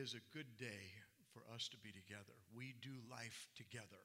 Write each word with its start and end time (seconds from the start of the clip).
is 0.00 0.16
a 0.16 0.32
good 0.32 0.56
day 0.56 0.88
for 1.28 1.44
us 1.54 1.68
to 1.68 1.76
be 1.76 1.92
together. 1.92 2.32
We 2.56 2.72
do 2.80 2.96
life 3.12 3.52
together. 3.54 4.00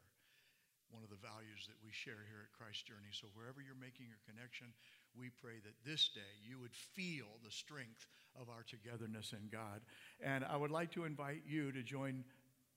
One 0.92 1.04
of 1.04 1.10
the 1.10 1.24
values 1.24 1.72
that 1.72 1.80
we 1.80 1.96
share 1.96 2.20
here 2.28 2.44
at 2.44 2.52
Christ 2.52 2.86
Journey. 2.86 3.16
So, 3.16 3.28
wherever 3.34 3.64
you're 3.64 3.80
making 3.80 4.12
your 4.12 4.20
connection, 4.28 4.76
we 5.16 5.32
pray 5.42 5.64
that 5.64 5.80
this 5.88 6.12
day 6.14 6.36
you 6.44 6.60
would 6.60 6.76
feel 6.76 7.40
the 7.44 7.52
strength 7.52 8.08
of 8.36 8.50
our 8.50 8.68
togetherness 8.68 9.32
in 9.32 9.48
God. 9.48 9.80
And 10.20 10.44
I 10.44 10.58
would 10.58 10.70
like 10.70 10.92
to 10.92 11.06
invite 11.06 11.44
you 11.48 11.72
to 11.72 11.82
join 11.82 12.26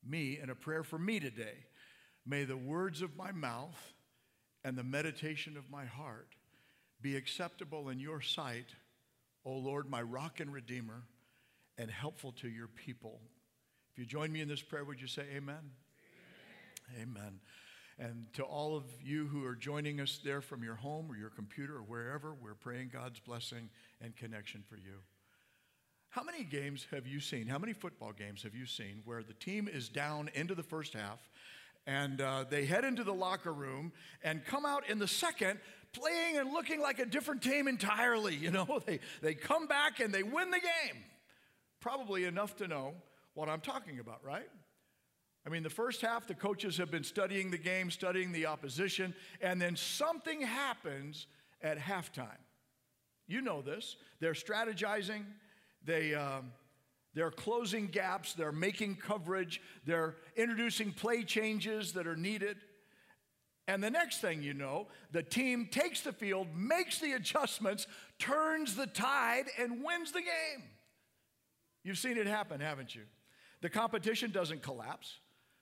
me 0.06 0.38
in 0.40 0.48
a 0.48 0.54
prayer 0.54 0.84
for 0.84 0.98
me 0.98 1.18
today. 1.18 1.66
May 2.24 2.44
the 2.44 2.56
words 2.56 3.02
of 3.02 3.16
my 3.16 3.32
mouth 3.32 3.94
and 4.62 4.78
the 4.78 4.84
meditation 4.84 5.56
of 5.56 5.70
my 5.70 5.86
heart 5.86 6.28
be 7.02 7.16
acceptable 7.16 7.88
in 7.88 7.98
your 7.98 8.20
sight, 8.22 8.70
O 9.44 9.54
Lord, 9.54 9.90
my 9.90 10.02
rock 10.02 10.38
and 10.38 10.52
redeemer, 10.52 11.02
and 11.78 11.90
helpful 11.90 12.32
to 12.32 12.48
your 12.48 12.66
people. 12.66 13.20
If 13.92 13.98
you 13.98 14.04
join 14.04 14.30
me 14.32 14.40
in 14.40 14.48
this 14.48 14.62
prayer, 14.62 14.84
would 14.84 15.00
you 15.00 15.06
say 15.06 15.22
amen? 15.34 15.70
Amen. 16.94 17.16
amen. 17.16 17.40
And 18.00 18.26
to 18.34 18.44
all 18.44 18.76
of 18.76 18.84
you 19.02 19.26
who 19.26 19.44
are 19.44 19.56
joining 19.56 20.00
us 20.00 20.20
there 20.22 20.40
from 20.40 20.62
your 20.62 20.76
home 20.76 21.10
or 21.10 21.16
your 21.16 21.30
computer 21.30 21.76
or 21.76 21.82
wherever, 21.82 22.32
we're 22.32 22.54
praying 22.54 22.90
God's 22.92 23.18
blessing 23.18 23.70
and 24.00 24.14
connection 24.16 24.62
for 24.68 24.76
you. 24.76 25.00
How 26.10 26.22
many 26.22 26.44
games 26.44 26.86
have 26.92 27.06
you 27.06 27.20
seen? 27.20 27.48
How 27.48 27.58
many 27.58 27.72
football 27.72 28.12
games 28.12 28.42
have 28.42 28.54
you 28.54 28.66
seen 28.66 29.02
where 29.04 29.22
the 29.22 29.34
team 29.34 29.68
is 29.68 29.88
down 29.88 30.30
into 30.34 30.54
the 30.54 30.62
first 30.62 30.94
half 30.94 31.28
and 31.86 32.20
uh, 32.20 32.44
they 32.48 32.64
head 32.64 32.84
into 32.84 33.04
the 33.04 33.12
locker 33.12 33.52
room 33.52 33.92
and 34.22 34.44
come 34.44 34.64
out 34.64 34.88
in 34.88 34.98
the 34.98 35.08
second 35.08 35.58
playing 35.92 36.38
and 36.38 36.52
looking 36.52 36.80
like 36.80 36.98
a 36.98 37.06
different 37.06 37.42
team 37.42 37.68
entirely? 37.68 38.36
You 38.48 38.52
know, 38.52 38.80
they, 38.86 39.00
they 39.20 39.34
come 39.34 39.66
back 39.66 40.00
and 40.00 40.14
they 40.14 40.22
win 40.22 40.50
the 40.50 40.60
game. 40.60 41.02
Probably 41.80 42.24
enough 42.24 42.56
to 42.56 42.68
know 42.68 42.94
what 43.34 43.48
I'm 43.48 43.60
talking 43.60 44.00
about, 44.00 44.24
right? 44.24 44.48
I 45.46 45.50
mean, 45.50 45.62
the 45.62 45.70
first 45.70 46.00
half, 46.00 46.26
the 46.26 46.34
coaches 46.34 46.76
have 46.76 46.90
been 46.90 47.04
studying 47.04 47.50
the 47.50 47.58
game, 47.58 47.90
studying 47.90 48.32
the 48.32 48.46
opposition, 48.46 49.14
and 49.40 49.60
then 49.60 49.76
something 49.76 50.40
happens 50.42 51.26
at 51.62 51.78
halftime. 51.78 52.42
You 53.26 53.40
know 53.40 53.62
this. 53.62 53.96
They're 54.20 54.32
strategizing, 54.32 55.24
they, 55.84 56.14
um, 56.14 56.52
they're 57.14 57.30
closing 57.30 57.86
gaps, 57.86 58.34
they're 58.34 58.52
making 58.52 58.96
coverage, 58.96 59.60
they're 59.86 60.16
introducing 60.36 60.92
play 60.92 61.22
changes 61.22 61.92
that 61.92 62.06
are 62.06 62.16
needed. 62.16 62.56
And 63.68 63.82
the 63.84 63.90
next 63.90 64.20
thing 64.20 64.42
you 64.42 64.54
know, 64.54 64.88
the 65.12 65.22
team 65.22 65.68
takes 65.70 66.00
the 66.00 66.12
field, 66.12 66.48
makes 66.54 67.00
the 67.00 67.12
adjustments, 67.12 67.86
turns 68.18 68.74
the 68.74 68.86
tide, 68.86 69.44
and 69.58 69.84
wins 69.84 70.12
the 70.12 70.20
game. 70.20 70.64
You've 71.88 71.96
seen 71.96 72.18
it 72.18 72.26
happen, 72.26 72.60
haven't 72.60 72.94
you? 72.94 73.04
The 73.62 73.70
competition 73.70 74.30
doesn't 74.30 74.62
collapse. 74.62 75.20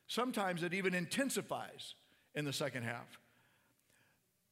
Sometimes 0.08 0.64
it 0.64 0.74
even 0.74 0.92
intensifies 0.92 1.94
in 2.34 2.44
the 2.44 2.52
second 2.52 2.82
half. 2.82 3.06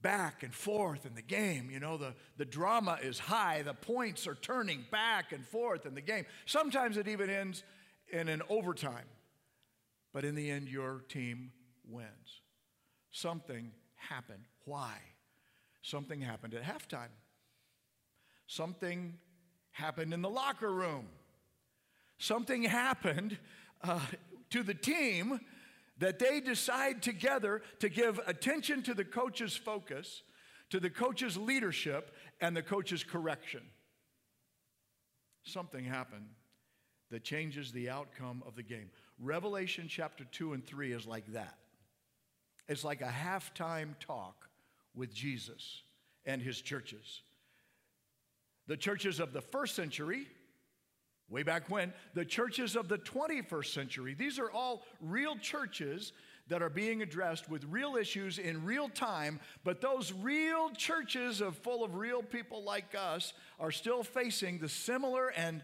Back 0.00 0.44
and 0.44 0.54
forth 0.54 1.04
in 1.04 1.16
the 1.16 1.22
game, 1.22 1.70
you 1.72 1.80
know, 1.80 1.96
the, 1.96 2.14
the 2.36 2.44
drama 2.44 3.00
is 3.02 3.18
high, 3.18 3.62
the 3.62 3.74
points 3.74 4.28
are 4.28 4.36
turning 4.36 4.84
back 4.92 5.32
and 5.32 5.44
forth 5.44 5.84
in 5.84 5.96
the 5.96 6.00
game. 6.00 6.26
Sometimes 6.46 6.96
it 6.96 7.08
even 7.08 7.28
ends 7.28 7.64
in 8.08 8.28
an 8.28 8.42
overtime. 8.48 9.08
But 10.12 10.24
in 10.24 10.36
the 10.36 10.48
end, 10.48 10.68
your 10.68 11.00
team 11.08 11.50
wins. 11.90 12.42
Something 13.10 13.72
happened. 13.96 14.44
Why? 14.64 14.94
Something 15.82 16.20
happened 16.20 16.54
at 16.54 16.62
halftime. 16.62 17.10
Something 18.46 19.14
happened 19.72 20.14
in 20.14 20.22
the 20.22 20.30
locker 20.30 20.70
room. 20.70 21.08
Something 22.24 22.62
happened 22.62 23.36
uh, 23.82 24.00
to 24.48 24.62
the 24.62 24.72
team 24.72 25.40
that 25.98 26.18
they 26.18 26.40
decide 26.40 27.02
together 27.02 27.60
to 27.80 27.90
give 27.90 28.18
attention 28.26 28.82
to 28.84 28.94
the 28.94 29.04
coach's 29.04 29.54
focus, 29.54 30.22
to 30.70 30.80
the 30.80 30.88
coach's 30.88 31.36
leadership, 31.36 32.14
and 32.40 32.56
the 32.56 32.62
coach's 32.62 33.04
correction. 33.04 33.60
Something 35.42 35.84
happened 35.84 36.30
that 37.10 37.24
changes 37.24 37.72
the 37.72 37.90
outcome 37.90 38.42
of 38.46 38.56
the 38.56 38.62
game. 38.62 38.88
Revelation 39.18 39.84
chapter 39.86 40.24
2 40.24 40.54
and 40.54 40.66
3 40.66 40.94
is 40.94 41.06
like 41.06 41.30
that. 41.34 41.58
It's 42.68 42.84
like 42.84 43.02
a 43.02 43.12
halftime 43.12 43.98
talk 44.00 44.48
with 44.94 45.12
Jesus 45.12 45.82
and 46.24 46.40
his 46.40 46.62
churches. 46.62 47.20
The 48.66 48.78
churches 48.78 49.20
of 49.20 49.34
the 49.34 49.42
first 49.42 49.74
century 49.76 50.26
Way 51.30 51.42
back 51.42 51.70
when, 51.70 51.92
the 52.14 52.24
churches 52.24 52.76
of 52.76 52.88
the 52.88 52.98
21st 52.98 53.72
century, 53.72 54.14
these 54.14 54.38
are 54.38 54.50
all 54.50 54.84
real 55.00 55.36
churches 55.36 56.12
that 56.48 56.62
are 56.62 56.68
being 56.68 57.00
addressed 57.00 57.48
with 57.48 57.64
real 57.64 57.96
issues 57.96 58.38
in 58.38 58.64
real 58.64 58.88
time, 58.90 59.40
but 59.64 59.80
those 59.80 60.12
real 60.12 60.70
churches 60.70 61.40
of 61.40 61.56
full 61.56 61.82
of 61.82 61.94
real 61.94 62.22
people 62.22 62.62
like 62.62 62.94
us 62.94 63.32
are 63.58 63.70
still 63.70 64.02
facing 64.02 64.58
the 64.58 64.68
similar 64.68 65.28
and 65.28 65.62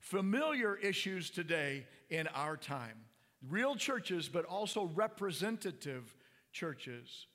familiar 0.00 0.76
issues 0.76 1.30
today 1.30 1.86
in 2.10 2.26
our 2.28 2.56
time. 2.56 2.96
Real 3.48 3.76
churches, 3.76 4.28
but 4.28 4.44
also 4.44 4.90
representative 4.94 6.14
churches 6.52 7.26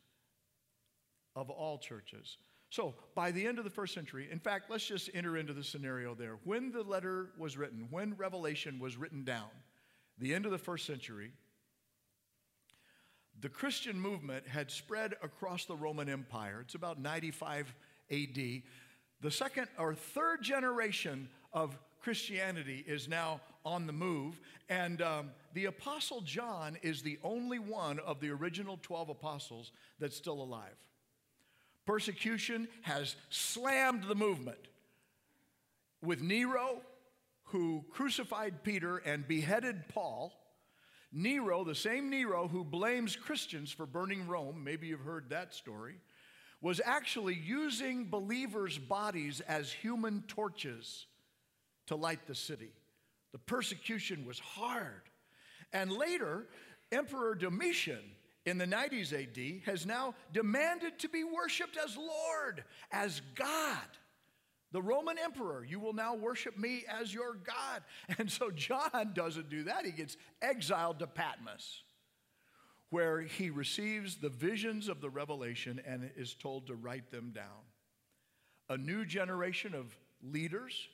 of 1.36 1.50
all 1.50 1.78
churches. 1.78 2.38
So, 2.72 2.96
by 3.16 3.32
the 3.32 3.46
end 3.46 3.58
of 3.58 3.66
the 3.66 3.70
first 3.70 3.94
century, 3.94 4.30
in 4.32 4.40
fact, 4.40 4.72
let's 4.72 4.88
just 4.88 5.10
enter 5.14 5.36
into 5.36 5.52
the 5.52 5.64
scenario 5.64 6.16
there. 6.16 6.38
When 6.46 6.72
the 6.72 6.84
letter 6.84 7.32
was 7.38 7.58
written, 7.58 7.88
when 7.90 8.16
Revelation 8.16 8.80
was 8.80 8.96
written 8.96 9.26
down, 9.26 9.50
the 10.18 10.34
end 10.34 10.46
of 10.46 10.52
the 10.52 10.58
first 10.58 10.86
century, 10.86 11.34
the 13.42 13.50
Christian 13.50 14.00
movement 14.00 14.48
had 14.48 14.72
spread 14.72 15.16
across 15.22 15.66
the 15.66 15.76
Roman 15.76 16.08
Empire. 16.08 16.62
It's 16.62 16.76
about 16.76 16.98
95 16.98 17.76
AD. 18.10 18.38
The 19.20 19.32
second 19.32 19.68
or 19.78 19.94
third 19.94 20.42
generation 20.42 21.28
of 21.52 21.78
Christianity 22.00 22.86
is 22.88 23.10
now 23.10 23.42
on 23.66 23.86
the 23.86 23.94
move, 23.94 24.40
and 24.70 25.02
um, 25.02 25.32
the 25.54 25.66
Apostle 25.66 26.22
John 26.22 26.78
is 26.82 27.02
the 27.02 27.20
only 27.22 27.60
one 27.60 28.00
of 28.00 28.22
the 28.22 28.30
original 28.30 28.80
12 28.82 29.10
apostles 29.10 29.74
that's 30.00 30.16
still 30.16 30.42
alive. 30.42 30.78
Persecution 31.92 32.70
has 32.84 33.18
slammed 33.30 34.06
the 34.06 34.16
movement. 34.16 34.70
With 36.02 36.22
Nero, 36.22 36.82
who 37.48 37.84
crucified 37.92 38.64
Peter 38.64 39.00
and 39.00 39.28
beheaded 39.28 39.90
Paul, 39.90 40.32
Nero, 41.12 41.66
the 41.66 41.76
same 41.76 42.10
Nero 42.10 42.48
who 42.48 42.64
blames 42.64 43.18
Christians 43.18 43.74
for 43.74 43.86
burning 43.86 44.26
Rome, 44.26 44.64
maybe 44.64 44.88
you've 44.88 45.02
heard 45.02 45.32
that 45.32 45.54
story, 45.54 45.96
was 46.62 46.80
actually 46.86 47.36
using 47.36 48.06
believers' 48.06 48.78
bodies 48.78 49.42
as 49.42 49.70
human 49.70 50.24
torches 50.30 51.08
to 51.88 51.98
light 51.98 52.26
the 52.26 52.36
city. 52.36 52.72
The 53.34 53.40
persecution 53.40 54.26
was 54.26 54.40
hard. 54.40 55.02
And 55.74 55.92
later, 55.92 56.48
Emperor 56.90 57.36
Domitian 57.36 58.16
in 58.46 58.58
the 58.58 58.66
90s 58.66 59.14
AD 59.14 59.62
has 59.66 59.86
now 59.86 60.16
demanded 60.34 60.98
to 61.00 61.10
be 61.10 61.24
worshiped 61.24 61.78
as 61.78 61.96
Lord, 61.96 62.64
as 62.92 63.22
God. 63.36 63.78
The 64.72 64.82
Roman 64.82 65.18
emperor, 65.18 65.66
you 65.66 65.80
will 65.80 65.94
now 65.94 66.16
worship 66.16 66.58
me 66.58 66.86
as 66.88 67.14
your 67.14 67.36
God. 67.36 67.84
And 68.18 68.32
so 68.32 68.50
John 68.52 69.12
doesn't 69.14 69.50
do 69.50 69.64
that. 69.66 69.86
He 69.86 69.92
gets 69.92 70.18
exiled 70.42 71.00
to 71.00 71.08
Patmos, 71.08 71.84
where 72.90 73.22
he 73.22 73.50
receives 73.50 74.18
the 74.18 74.30
visions 74.30 74.88
of 74.88 75.02
the 75.02 75.10
revelation 75.10 75.82
and 75.86 76.10
is 76.16 76.34
told 76.34 76.68
to 76.68 76.76
write 76.76 77.12
them 77.12 77.32
down. 77.34 77.66
A 78.70 78.78
new 78.78 79.06
generation 79.06 79.76
of 79.76 79.96
leaders 80.24 80.88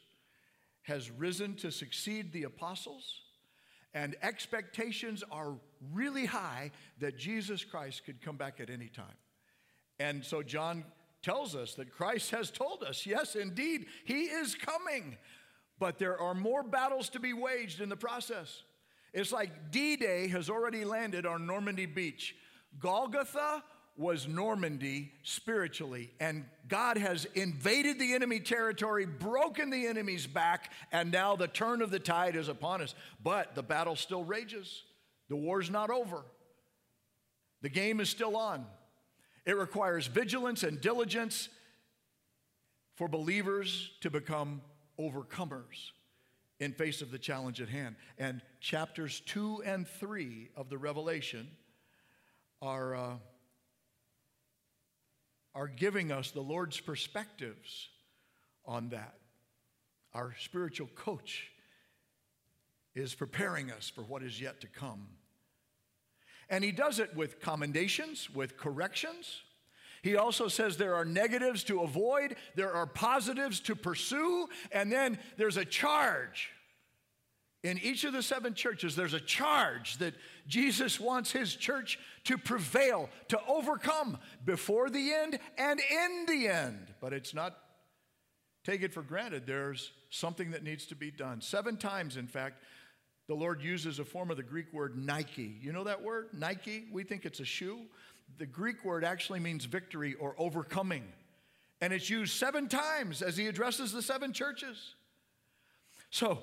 has 0.81 1.11
risen 1.11 1.55
to 1.57 1.71
succeed 1.71 2.31
the 2.31 2.43
apostles 2.43 3.21
and 3.93 4.15
expectations 4.21 5.23
are 5.31 5.53
really 5.93 6.25
high 6.25 6.71
that 6.99 7.17
Jesus 7.17 7.63
Christ 7.63 8.03
could 8.05 8.21
come 8.21 8.37
back 8.37 8.59
at 8.59 8.69
any 8.69 8.87
time. 8.87 9.05
And 9.99 10.23
so 10.23 10.43
John 10.43 10.83
tells 11.23 11.55
us 11.55 11.73
that 11.75 11.91
Christ 11.91 12.31
has 12.31 12.51
told 12.51 12.83
us, 12.83 13.05
yes, 13.05 13.35
indeed, 13.35 13.87
he 14.05 14.23
is 14.25 14.55
coming. 14.55 15.17
But 15.79 15.99
there 15.99 16.19
are 16.19 16.33
more 16.33 16.63
battles 16.63 17.09
to 17.09 17.19
be 17.19 17.33
waged 17.33 17.81
in 17.81 17.89
the 17.89 17.95
process. 17.95 18.63
It's 19.13 19.31
like 19.31 19.71
D 19.71 19.95
Day 19.95 20.27
has 20.27 20.49
already 20.49 20.85
landed 20.85 21.25
on 21.25 21.45
Normandy 21.45 21.85
Beach. 21.85 22.35
Golgotha 22.79 23.63
was 23.97 24.27
Normandy 24.27 25.11
spiritually, 25.23 26.11
and 26.19 26.45
God 26.67 26.97
has 26.97 27.25
invaded 27.33 27.97
the 27.97 28.13
enemy 28.13 28.39
territory, 28.39 29.05
broken 29.05 29.71
the 29.71 29.87
enemy's 29.87 30.27
back, 30.27 30.71
and 30.91 31.11
now 31.11 31.35
the 31.35 31.47
turn 31.47 31.81
of 31.81 31.89
the 31.89 31.99
tide 31.99 32.35
is 32.35 32.47
upon 32.47 32.81
us. 32.81 32.93
But 33.23 33.55
the 33.55 33.63
battle 33.63 33.95
still 33.95 34.23
rages, 34.23 34.83
the 35.29 35.35
war's 35.35 35.71
not 35.71 35.89
over, 35.89 36.23
the 37.61 37.69
game 37.69 37.99
is 37.99 38.09
still 38.09 38.37
on. 38.37 38.65
It 39.45 39.57
requires 39.57 40.07
vigilance 40.07 40.63
and 40.63 40.79
diligence 40.79 41.49
for 42.95 43.07
believers 43.07 43.91
to 44.01 44.09
become 44.11 44.61
overcomers 44.99 45.91
in 46.59 46.73
face 46.73 47.01
of 47.01 47.11
the 47.11 47.17
challenge 47.19 47.61
at 47.61 47.69
hand. 47.69 47.95
And 48.17 48.41
chapters 48.59 49.21
two 49.25 49.61
and 49.65 49.87
three 49.87 50.49
of 50.55 50.69
the 50.69 50.77
Revelation 50.77 51.47
are, 52.61 52.95
uh, 52.95 53.13
are 55.57 55.67
giving 55.67 56.11
us 56.11 56.29
the 56.29 56.39
Lord's 56.39 56.79
perspectives 56.79 57.89
on 58.63 58.89
that. 58.89 59.15
Our 60.13 60.35
spiritual 60.39 60.87
coach 60.93 61.49
is 62.93 63.15
preparing 63.15 63.71
us 63.71 63.89
for 63.89 64.03
what 64.03 64.21
is 64.21 64.39
yet 64.39 64.61
to 64.61 64.67
come. 64.67 65.07
And 66.47 66.63
he 66.63 66.71
does 66.71 66.99
it 66.99 67.15
with 67.15 67.41
commendations, 67.41 68.29
with 68.29 68.55
corrections. 68.55 69.41
He 70.03 70.15
also 70.15 70.47
says 70.47 70.77
there 70.77 70.93
are 70.93 71.03
negatives 71.03 71.63
to 71.65 71.81
avoid, 71.81 72.35
there 72.53 72.73
are 72.73 72.85
positives 72.85 73.59
to 73.61 73.75
pursue, 73.75 74.47
and 74.71 74.91
then 74.91 75.17
there's 75.37 75.57
a 75.57 75.65
charge. 75.65 76.51
In 77.63 77.79
each 77.79 78.03
of 78.03 78.13
the 78.13 78.21
seven 78.21 78.53
churches, 78.53 78.95
there's 78.95 79.13
a 79.13 79.19
charge 79.19 79.97
that 79.97 80.13
Jesus 80.47 80.99
wants 80.99 81.31
his 81.31 81.55
church 81.55 81.99
to 82.25 82.37
prevail, 82.37 83.09
to 83.29 83.39
overcome 83.47 84.19
before 84.45 84.89
the 84.89 85.11
end 85.11 85.39
and 85.57 85.79
in 85.79 86.25
the 86.27 86.47
end. 86.47 86.93
But 87.01 87.13
it's 87.13 87.33
not 87.33 87.57
take 88.63 88.83
it 88.83 88.93
for 88.93 89.01
granted. 89.01 89.47
There's 89.47 89.91
something 90.09 90.51
that 90.51 90.63
needs 90.63 90.85
to 90.87 90.95
be 90.95 91.09
done. 91.09 91.41
Seven 91.41 91.77
times, 91.77 92.15
in 92.15 92.27
fact, 92.27 92.63
the 93.27 93.35
Lord 93.35 93.61
uses 93.61 93.99
a 93.99 94.05
form 94.05 94.29
of 94.29 94.37
the 94.37 94.43
Greek 94.43 94.71
word 94.71 94.97
Nike. 94.97 95.57
You 95.61 95.73
know 95.73 95.83
that 95.85 96.01
word? 96.01 96.29
Nike? 96.33 96.85
We 96.91 97.03
think 97.03 97.25
it's 97.25 97.39
a 97.39 97.45
shoe. 97.45 97.79
The 98.37 98.45
Greek 98.45 98.85
word 98.85 99.03
actually 99.03 99.39
means 99.39 99.65
victory 99.65 100.13
or 100.15 100.35
overcoming. 100.37 101.03
And 101.81 101.91
it's 101.91 102.09
used 102.09 102.35
seven 102.35 102.67
times 102.67 103.21
as 103.21 103.35
he 103.37 103.47
addresses 103.47 103.91
the 103.91 104.01
seven 104.01 104.31
churches. 104.31 104.95
So, 106.09 106.39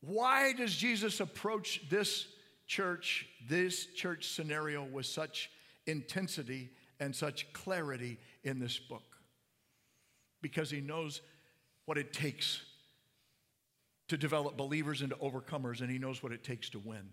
why 0.00 0.52
does 0.52 0.74
Jesus 0.74 1.20
approach 1.20 1.82
this 1.90 2.26
church, 2.66 3.26
this 3.48 3.86
church 3.86 4.28
scenario, 4.28 4.84
with 4.84 5.06
such 5.06 5.50
intensity 5.86 6.70
and 7.00 7.14
such 7.14 7.52
clarity 7.52 8.18
in 8.44 8.58
this 8.58 8.78
book? 8.78 9.16
Because 10.40 10.70
he 10.70 10.80
knows 10.80 11.20
what 11.84 11.98
it 11.98 12.12
takes 12.12 12.62
to 14.08 14.16
develop 14.16 14.56
believers 14.56 15.02
into 15.02 15.14
overcomers, 15.16 15.80
and 15.80 15.90
He 15.90 15.98
knows 15.98 16.22
what 16.22 16.32
it 16.32 16.42
takes 16.42 16.68
to 16.70 16.78
win. 16.78 17.08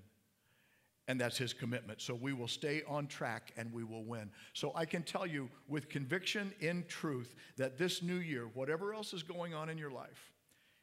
And 1.07 1.21
that's 1.21 1.37
His 1.37 1.53
commitment. 1.53 2.01
So 2.01 2.15
we 2.15 2.33
will 2.33 2.47
stay 2.47 2.81
on 2.87 3.07
track 3.07 3.53
and 3.57 3.71
we 3.71 3.83
will 3.83 4.03
win. 4.03 4.31
So 4.53 4.71
I 4.75 4.85
can 4.85 5.03
tell 5.03 5.27
you 5.27 5.49
with 5.67 5.87
conviction 5.87 6.51
in 6.61 6.83
truth 6.87 7.35
that 7.57 7.77
this 7.77 8.01
new 8.01 8.15
year, 8.15 8.49
whatever 8.53 8.93
else 8.93 9.13
is 9.13 9.21
going 9.21 9.53
on 9.53 9.69
in 9.69 9.77
your 9.77 9.91
life, 9.91 10.31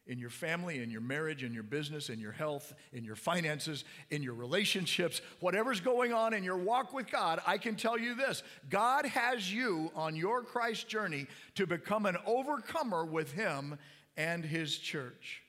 in 0.06 0.18
your 0.18 0.30
family, 0.30 0.82
in 0.82 0.90
your 0.90 1.00
marriage, 1.00 1.44
in 1.44 1.54
your 1.54 1.62
business, 1.62 2.10
in 2.10 2.18
your 2.18 2.32
health, 2.32 2.74
in 2.92 3.04
your 3.04 3.14
finances, 3.14 3.84
in 4.10 4.22
your 4.22 4.34
relationships, 4.34 5.20
whatever's 5.40 5.80
going 5.80 6.12
on 6.12 6.34
in 6.34 6.42
your 6.42 6.56
walk 6.56 6.92
with 6.92 7.10
God, 7.10 7.40
I 7.46 7.58
can 7.58 7.76
tell 7.76 7.98
you 7.98 8.14
this 8.14 8.42
God 8.68 9.06
has 9.06 9.52
you 9.52 9.90
on 9.94 10.16
your 10.16 10.42
Christ 10.42 10.88
journey 10.88 11.26
to 11.54 11.66
become 11.66 12.06
an 12.06 12.16
overcomer 12.26 13.04
with 13.04 13.32
Him 13.32 13.78
and 14.16 14.44
His 14.44 14.76
church. 14.76 15.42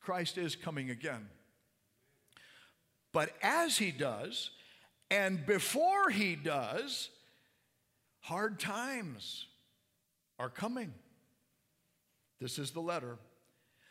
Christ 0.00 0.38
is 0.38 0.56
coming 0.56 0.90
again. 0.90 1.28
But 3.12 3.30
as 3.42 3.76
he 3.76 3.90
does, 3.90 4.50
and 5.10 5.44
before 5.44 6.10
he 6.10 6.36
does, 6.36 7.10
hard 8.20 8.60
times 8.60 9.46
are 10.38 10.48
coming. 10.48 10.94
This 12.40 12.58
is 12.58 12.70
the 12.70 12.80
letter. 12.80 13.18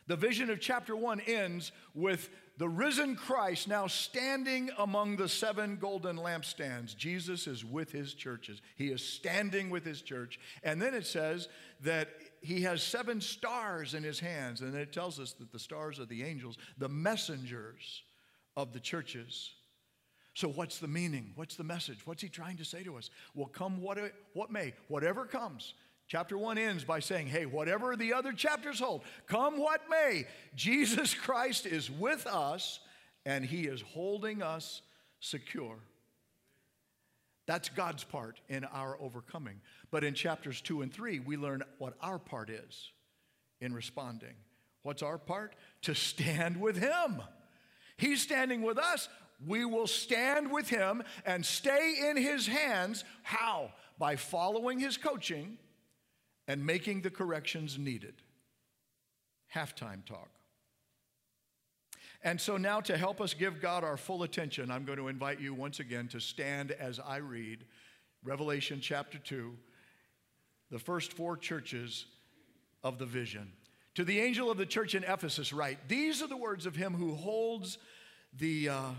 The 0.08 0.16
vision 0.16 0.50
of 0.50 0.60
chapter 0.60 0.96
one 0.96 1.20
ends 1.20 1.72
with 1.94 2.30
the 2.58 2.68
risen 2.68 3.16
Christ 3.16 3.68
now 3.68 3.86
standing 3.86 4.72
among 4.80 5.16
the 5.16 5.30
seven 5.30 5.78
golden 5.78 6.18
lampstands. 6.18 6.98
Jesus 6.98 7.46
is 7.46 7.64
with 7.64 7.92
his 7.92 8.16
churches. 8.16 8.62
He 8.76 8.88
is 8.88 9.06
standing 9.06 9.70
with 9.70 9.86
his 9.86 10.02
church. 10.02 10.40
And 10.64 10.82
then 10.82 10.96
it 10.96 11.06
says 11.06 11.48
that 11.82 12.10
he 12.42 12.64
has 12.64 12.82
seven 12.82 13.22
stars 13.22 13.94
in 13.94 14.02
his 14.02 14.20
hands. 14.20 14.62
And 14.62 14.76
it 14.76 14.92
tells 14.92 15.20
us 15.20 15.34
that 15.34 15.52
the 15.52 15.60
stars 15.60 16.00
are 16.00 16.06
the 16.06 16.24
angels, 16.24 16.58
the 16.78 16.90
messengers 16.90 18.02
of 18.58 18.74
the 18.74 18.80
churches. 18.80 19.54
So, 20.34 20.50
what's 20.50 20.80
the 20.80 20.88
meaning? 20.88 21.34
What's 21.36 21.56
the 21.56 21.64
message? 21.64 22.06
What's 22.06 22.22
he 22.22 22.30
trying 22.30 22.58
to 22.58 22.66
say 22.66 22.84
to 22.84 22.98
us? 22.98 23.10
Well, 23.36 23.48
come 23.48 23.82
what, 23.82 24.00
what 24.34 24.52
may, 24.52 24.74
whatever 24.88 25.26
comes. 25.26 25.76
Chapter 26.10 26.40
one 26.40 26.58
ends 26.58 26.84
by 26.84 27.00
saying, 27.00 27.28
hey, 27.28 27.46
whatever 27.46 27.96
the 27.96 28.14
other 28.14 28.34
chapters 28.34 28.80
hold, 28.80 29.04
come 29.28 29.60
what 29.60 29.82
may, 29.92 30.26
Jesus 30.56 31.14
Christ 31.14 31.68
is 31.68 31.90
with 31.90 32.26
us 32.26 32.80
and 33.28 33.46
he 33.46 33.62
is 33.62 33.82
holding 33.82 34.42
us 34.42 34.82
secure. 35.20 35.78
That's 37.46 37.70
God's 37.70 38.04
part 38.04 38.42
in 38.50 38.64
our 38.66 38.98
overcoming. 39.00 39.62
But 39.92 40.04
in 40.04 40.16
chapters 40.16 40.62
two 40.62 40.82
and 40.82 40.92
three, 40.92 41.20
we 41.20 41.38
learn 41.38 41.64
what 41.78 41.94
our 42.02 42.18
part 42.18 42.50
is 42.50 42.92
in 43.62 43.72
responding. 43.72 44.34
What's 44.82 45.04
our 45.04 45.20
part? 45.20 45.56
To 45.84 45.94
stand 45.94 46.60
with 46.60 46.78
Him. 46.78 47.22
He's 47.98 48.22
standing 48.22 48.64
with 48.64 48.80
us. 48.80 49.10
We 49.46 49.64
will 49.64 49.88
stand 49.88 50.52
with 50.52 50.70
Him 50.70 51.04
and 51.24 51.46
stay 51.46 52.10
in 52.10 52.18
His 52.18 52.48
hands. 52.48 53.04
How? 53.22 53.74
By 54.00 54.16
following 54.16 54.80
His 54.80 54.98
coaching 54.98 55.60
and 56.50 56.66
making 56.66 57.02
the 57.02 57.12
corrections 57.12 57.78
needed. 57.78 58.16
Halftime 59.54 60.04
talk. 60.04 60.32
And 62.24 62.42
so 62.42 62.58
now, 62.58 62.82
to 62.82 62.98
help 62.98 63.22
us 63.22 63.36
give 63.36 63.62
God 63.62 63.84
our 63.84 63.96
full 63.96 64.24
attention, 64.24 64.72
I'm 64.72 64.84
going 64.84 64.98
to 64.98 65.08
invite 65.08 65.40
you 65.40 65.54
once 65.54 65.80
again 65.80 66.08
to 66.10 66.20
stand 66.20 66.72
as 66.72 67.00
I 67.00 67.18
read 67.18 67.66
Revelation 68.24 68.80
chapter 68.82 69.20
2, 69.20 69.56
the 70.72 70.80
first 70.80 71.14
four 71.14 71.38
churches 71.38 72.08
of 72.84 72.98
the 72.98 73.06
vision. 73.06 73.52
To 73.94 74.04
the 74.04 74.20
angel 74.20 74.50
of 74.50 74.58
the 74.58 74.66
church 74.66 74.96
in 74.96 75.04
Ephesus, 75.04 75.54
write 75.54 75.88
These 75.88 76.24
are 76.24 76.28
the 76.28 76.36
words 76.36 76.66
of 76.66 76.76
him 76.76 76.96
who 76.96 77.14
holds 77.14 77.78
the, 78.34 78.70
uh, 78.70 78.92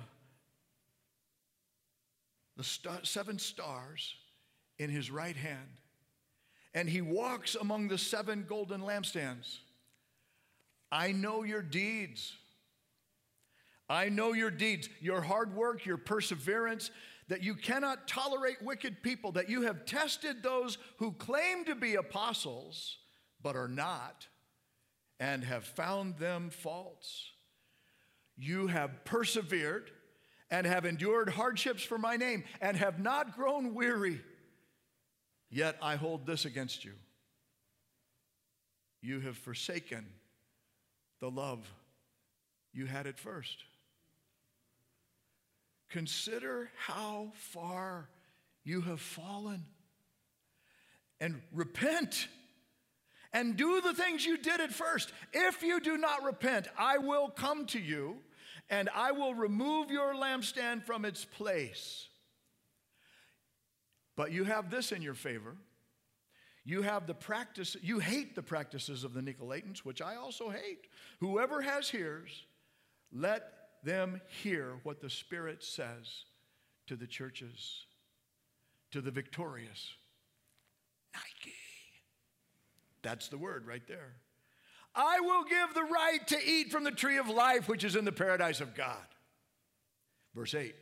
the 2.57 2.65
star, 2.65 3.01
seven 3.03 3.41
stars 3.41 4.15
in 4.79 4.89
his 4.89 5.11
right 5.11 5.37
hand, 5.37 5.80
and 6.75 6.89
he 6.89 7.01
walks 7.01 7.55
among 7.55 7.89
the 7.89 7.99
seven 7.99 8.45
golden 8.49 8.81
lampstands. 8.81 9.59
I 10.93 11.13
know 11.13 11.43
your 11.43 11.63
deeds 11.63 12.35
I 13.91 14.09
know 14.09 14.33
your 14.33 14.53
deeds, 14.53 14.89
your 15.01 15.21
hard 15.21 15.53
work, 15.57 15.85
your 15.85 15.97
perseverance, 15.97 16.93
that 17.27 17.43
you 17.43 17.57
cannot 17.57 18.07
tolerate 18.07 18.63
wicked 18.63 19.03
people, 19.03 19.33
that 19.33 19.51
you 19.51 19.63
have 19.63 19.85
tested 19.85 20.45
those 20.45 20.79
who 20.99 21.11
claim 21.13 21.65
to 21.65 21.75
be 21.75 21.97
apostles 21.97 22.99
but 23.43 23.57
are 23.57 23.69
not, 23.69 24.29
and 25.19 25.43
have 25.43 25.65
found 25.65 26.19
them 26.19 26.51
false. 26.51 27.33
You 28.37 28.69
have 28.69 29.05
persevered 29.05 29.91
and 30.53 30.67
have 30.67 30.85
endured 30.85 31.29
hardships 31.29 31.83
for 31.83 31.99
my 31.99 32.17
name 32.17 32.45
and 32.61 32.77
have 32.77 33.01
not 33.01 33.35
grown 33.35 33.75
weary. 33.75 34.21
Yet 35.51 35.77
I 35.83 35.97
hold 35.97 36.27
this 36.27 36.45
against 36.45 36.85
you. 36.85 36.93
You 39.03 39.21
have 39.21 39.37
forsaken 39.37 40.07
the 41.21 41.31
love 41.31 41.67
you 42.73 42.87
had 42.87 43.07
at 43.07 43.19
first. 43.19 43.65
Consider 45.89 46.71
how 46.77 47.33
far 47.35 48.09
you 48.63 48.83
have 48.83 49.01
fallen 49.01 49.65
and 51.19 51.41
repent 51.53 52.29
and 53.33 53.57
do 53.57 53.81
the 53.81 53.95
things 53.95 54.25
you 54.25 54.39
did 54.39 54.61
at 54.61 54.73
first. 54.73 55.13
If 55.33 55.63
you 55.63 55.81
do 55.81 55.97
not 55.97 56.23
repent, 56.23 56.69
I 56.79 56.99
will 56.99 57.29
come 57.29 57.67
to 57.67 57.81
you 57.81 58.19
and 58.69 58.89
I 58.95 59.13
will 59.13 59.35
remove 59.35 59.91
your 59.91 60.15
lampstand 60.15 60.85
from 60.85 61.05
its 61.05 61.25
place. 61.25 62.10
But 64.17 64.33
you 64.33 64.45
have 64.45 64.71
this 64.71 64.93
in 64.93 65.03
your 65.03 65.15
favor. 65.15 65.57
You 66.65 66.83
have 66.83 67.07
the 67.07 67.15
practice, 67.15 67.77
you 67.83 67.99
hate 67.99 68.35
the 68.35 68.43
practices 68.43 69.03
of 69.03 69.15
the 69.15 69.21
Nicolaitans, 69.21 69.79
which 69.79 70.03
I 70.03 70.17
also 70.17 70.51
hate. 70.51 70.87
Whoever 71.21 71.63
has 71.63 71.93
ears, 71.95 72.45
let 73.13 73.45
them 73.83 74.21
hear 74.43 74.75
what 74.83 75.01
the 75.01 75.11
Spirit 75.11 75.65
says 75.65 76.25
to 76.87 76.97
the 76.97 77.07
churches, 77.07 77.87
to 78.93 79.01
the 79.01 79.11
victorious. 79.11 79.95
Nike. 81.15 81.55
That's 83.03 83.29
the 83.29 83.39
word 83.39 83.67
right 83.67 83.87
there. 83.89 84.17
I 84.95 85.21
will 85.21 85.45
give 85.45 85.73
the 85.75 85.85
right 85.85 86.27
to 86.27 86.39
eat 86.45 86.71
from 86.71 86.85
the 86.85 86.91
tree 86.91 87.17
of 87.17 87.29
life, 87.29 87.69
which 87.69 87.85
is 87.85 87.97
in 87.97 88.05
the 88.05 88.13
paradise 88.13 88.61
of 88.61 88.75
God. 88.75 88.97
Verse 90.35 90.55
8 90.55 90.75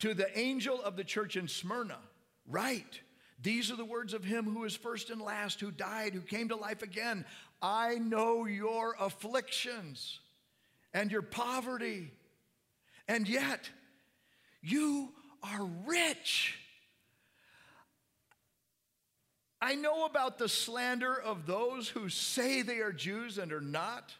To 0.00 0.14
the 0.14 0.36
angel 0.38 0.80
of 0.82 0.96
the 0.96 1.04
church 1.04 1.36
in 1.36 1.48
Smyrna, 1.48 1.98
write. 2.48 3.00
These 3.40 3.70
are 3.70 3.76
the 3.76 3.84
words 3.84 4.14
of 4.14 4.24
him 4.24 4.44
who 4.44 4.64
is 4.64 4.74
first 4.74 5.10
and 5.10 5.20
last, 5.20 5.60
who 5.60 5.70
died, 5.70 6.12
who 6.12 6.20
came 6.20 6.48
to 6.48 6.56
life 6.56 6.82
again. 6.82 7.24
I 7.62 7.96
know 7.96 8.46
your 8.46 8.96
afflictions 8.98 10.20
and 10.92 11.12
your 11.12 11.22
poverty, 11.22 12.10
and 13.06 13.28
yet 13.28 13.70
you 14.60 15.10
are 15.42 15.68
rich. 15.86 16.58
I 19.60 19.74
know 19.74 20.04
about 20.04 20.38
the 20.38 20.48
slander 20.48 21.20
of 21.20 21.46
those 21.46 21.88
who 21.88 22.08
say 22.08 22.62
they 22.62 22.78
are 22.78 22.92
Jews 22.92 23.38
and 23.38 23.52
are 23.52 23.60
not, 23.60 24.14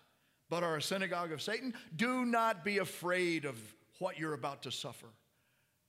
but 0.50 0.62
are 0.62 0.76
a 0.76 0.82
synagogue 0.82 1.32
of 1.32 1.42
Satan. 1.42 1.74
Do 1.94 2.24
not 2.24 2.64
be 2.64 2.78
afraid 2.78 3.44
of 3.44 3.56
what 3.98 4.18
you're 4.18 4.34
about 4.34 4.62
to 4.62 4.72
suffer. 4.72 5.06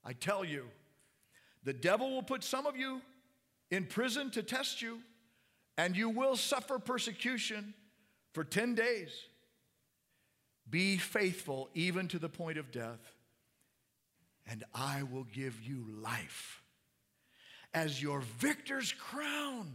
I 0.04 0.12
tell 0.12 0.44
you, 0.44 0.66
the 1.64 1.72
devil 1.72 2.10
will 2.10 2.22
put 2.22 2.42
some 2.42 2.66
of 2.66 2.76
you 2.76 3.00
in 3.70 3.86
prison 3.86 4.30
to 4.32 4.42
test 4.42 4.82
you, 4.82 4.98
and 5.76 5.96
you 5.96 6.08
will 6.08 6.36
suffer 6.36 6.78
persecution 6.78 7.74
for 8.32 8.44
10 8.44 8.74
days. 8.74 9.10
Be 10.68 10.96
faithful 10.98 11.68
even 11.74 12.08
to 12.08 12.18
the 12.18 12.28
point 12.28 12.58
of 12.58 12.70
death, 12.70 13.00
and 14.46 14.64
I 14.74 15.02
will 15.02 15.24
give 15.24 15.60
you 15.62 15.84
life 16.02 16.62
as 17.74 18.02
your 18.02 18.20
victor's 18.20 18.92
crown. 18.92 19.72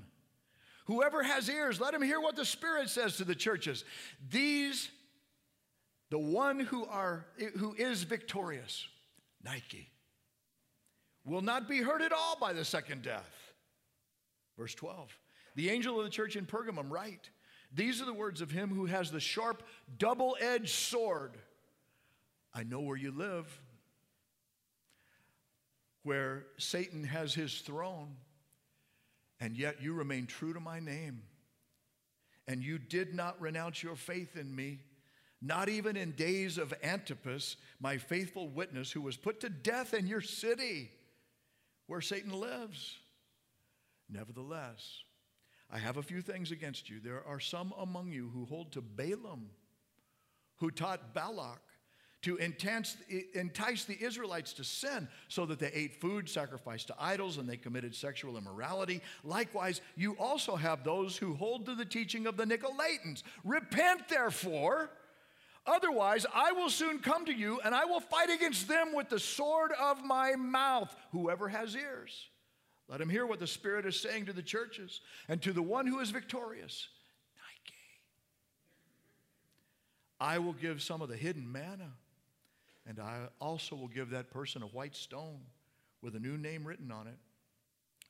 Whoever 0.86 1.24
has 1.24 1.50
ears, 1.50 1.82
let 1.82 1.94
him 1.94 2.02
hear 2.02 2.22
what 2.22 2.36
the 2.36 2.46
Spirit 2.46 2.90
says 2.90 3.18
to 3.18 3.24
the 3.24 3.36
churches. 3.36 3.84
These, 4.30 4.90
the 6.12 6.20
one 6.20 6.60
who, 6.60 6.86
are, 6.86 7.26
who 7.58 7.74
is 7.74 8.04
victorious, 8.04 8.88
Nike, 9.44 9.90
will 11.26 11.42
not 11.42 11.68
be 11.68 11.82
hurt 11.82 12.02
at 12.02 12.14
all 12.14 12.38
by 12.40 12.54
the 12.54 12.64
second 12.64 13.02
death. 13.02 13.54
Verse 14.58 14.76
12. 14.76 15.18
The 15.56 15.70
angel 15.70 15.98
of 15.98 16.06
the 16.06 16.12
church 16.12 16.36
in 16.36 16.46
Pergamum, 16.46 16.92
write, 16.92 17.30
These 17.74 18.02
are 18.02 18.06
the 18.06 18.14
words 18.14 18.42
of 18.42 18.52
him 18.52 18.70
who 18.70 18.86
has 18.86 19.12
the 19.12 19.20
sharp, 19.20 19.64
double 19.98 20.38
edged 20.40 20.70
sword. 20.70 21.38
I 22.54 22.64
know 22.64 22.80
where 22.82 22.98
you 22.98 23.12
live, 23.12 23.48
where 26.04 26.46
Satan 26.58 27.04
has 27.04 27.34
his 27.34 27.60
throne, 27.60 28.16
and 29.40 29.58
yet 29.58 29.82
you 29.82 29.94
remain 29.94 30.26
true 30.26 30.54
to 30.54 30.60
my 30.60 30.80
name. 30.80 31.24
And 32.48 32.64
you 32.64 32.78
did 32.78 33.16
not 33.16 33.42
renounce 33.42 33.82
your 33.82 33.96
faith 33.96 34.38
in 34.38 34.56
me, 34.56 34.80
not 35.42 35.68
even 35.68 35.98
in 35.98 36.12
days 36.12 36.58
of 36.58 36.74
Antipas, 36.84 37.58
my 37.80 37.98
faithful 37.98 38.48
witness, 38.48 38.92
who 38.92 39.02
was 39.02 39.18
put 39.18 39.40
to 39.40 39.50
death 39.50 39.94
in 39.94 40.06
your 40.06 40.22
city 40.22 40.92
where 41.88 42.02
Satan 42.02 42.32
lives. 42.32 42.98
Nevertheless, 44.10 45.04
I 45.72 45.80
have 45.80 45.98
a 45.98 46.04
few 46.04 46.22
things 46.22 46.52
against 46.52 46.90
you. 46.90 47.00
There 47.00 47.24
are 47.26 47.40
some 47.40 47.74
among 47.80 48.12
you 48.12 48.30
who 48.34 48.46
hold 48.46 48.72
to 48.74 48.82
Balaam, 48.82 49.50
who 50.58 50.72
taught 50.72 51.14
Balak 51.14 51.62
to 52.26 52.38
entice, 52.38 52.96
the 53.86 53.98
Israelites 54.00 54.54
to 54.54 54.64
sin 54.64 55.08
so 55.28 55.46
that 55.46 55.60
they 55.60 55.72
ate 55.74 56.02
food 56.02 56.28
sacrificed 56.28 56.88
to 56.88 56.96
idols 57.00 57.38
and 57.38 57.48
they 57.48 57.58
committed 57.58 57.94
sexual 57.94 58.36
immorality. 58.36 59.02
Likewise, 59.24 59.80
you 59.96 60.14
also 60.20 60.56
have 60.56 60.84
those 60.84 61.16
who 61.18 61.36
hold 61.36 61.68
to 61.68 61.76
the 61.76 61.86
teaching 61.86 62.26
of 62.26 62.36
the 62.36 62.46
Nicolaitans. 62.46 63.22
Repent, 63.44 64.10
therefore. 64.10 64.90
Otherwise, 65.68 66.26
I 66.34 66.52
will 66.52 66.70
soon 66.70 67.00
come 67.00 67.26
to 67.26 67.34
you 67.34 67.60
and 67.64 67.74
I 67.74 67.86
will 67.86 68.00
fight 68.00 68.30
against 68.30 68.68
them 68.68 68.94
with 68.94 69.10
the 69.10 69.20
sword 69.20 69.72
of 69.82 70.04
my 70.04 70.36
mouth. 70.36 70.96
Whoever 71.12 71.50
has 71.50 71.76
ears, 71.76 72.30
let 72.88 73.02
him 73.02 73.10
hear 73.10 73.26
what 73.26 73.40
the 73.40 73.48
Spirit 73.48 73.86
is 73.86 74.00
saying 74.00 74.28
to 74.28 74.34
the 74.34 74.44
churches 74.44 75.02
and 75.28 75.42
to 75.42 75.54
the 75.54 75.64
one 75.64 75.88
who 75.88 76.00
is 76.00 76.12
victorious. 76.12 76.88
Nike. 77.38 77.74
I 80.20 80.38
will 80.38 80.54
give 80.54 80.84
some 80.84 81.02
of 81.02 81.10
the 81.10 81.18
hidden 81.18 81.52
manna, 81.52 81.94
and 82.88 83.00
I 83.00 83.22
also 83.42 83.76
will 83.76 83.88
give 83.88 84.12
that 84.12 84.30
person 84.30 84.62
a 84.62 84.68
white 84.68 84.96
stone 84.96 85.40
with 86.04 86.16
a 86.16 86.20
new 86.20 86.38
name 86.38 86.64
written 86.64 86.92
on 86.92 87.08
it, 87.08 87.18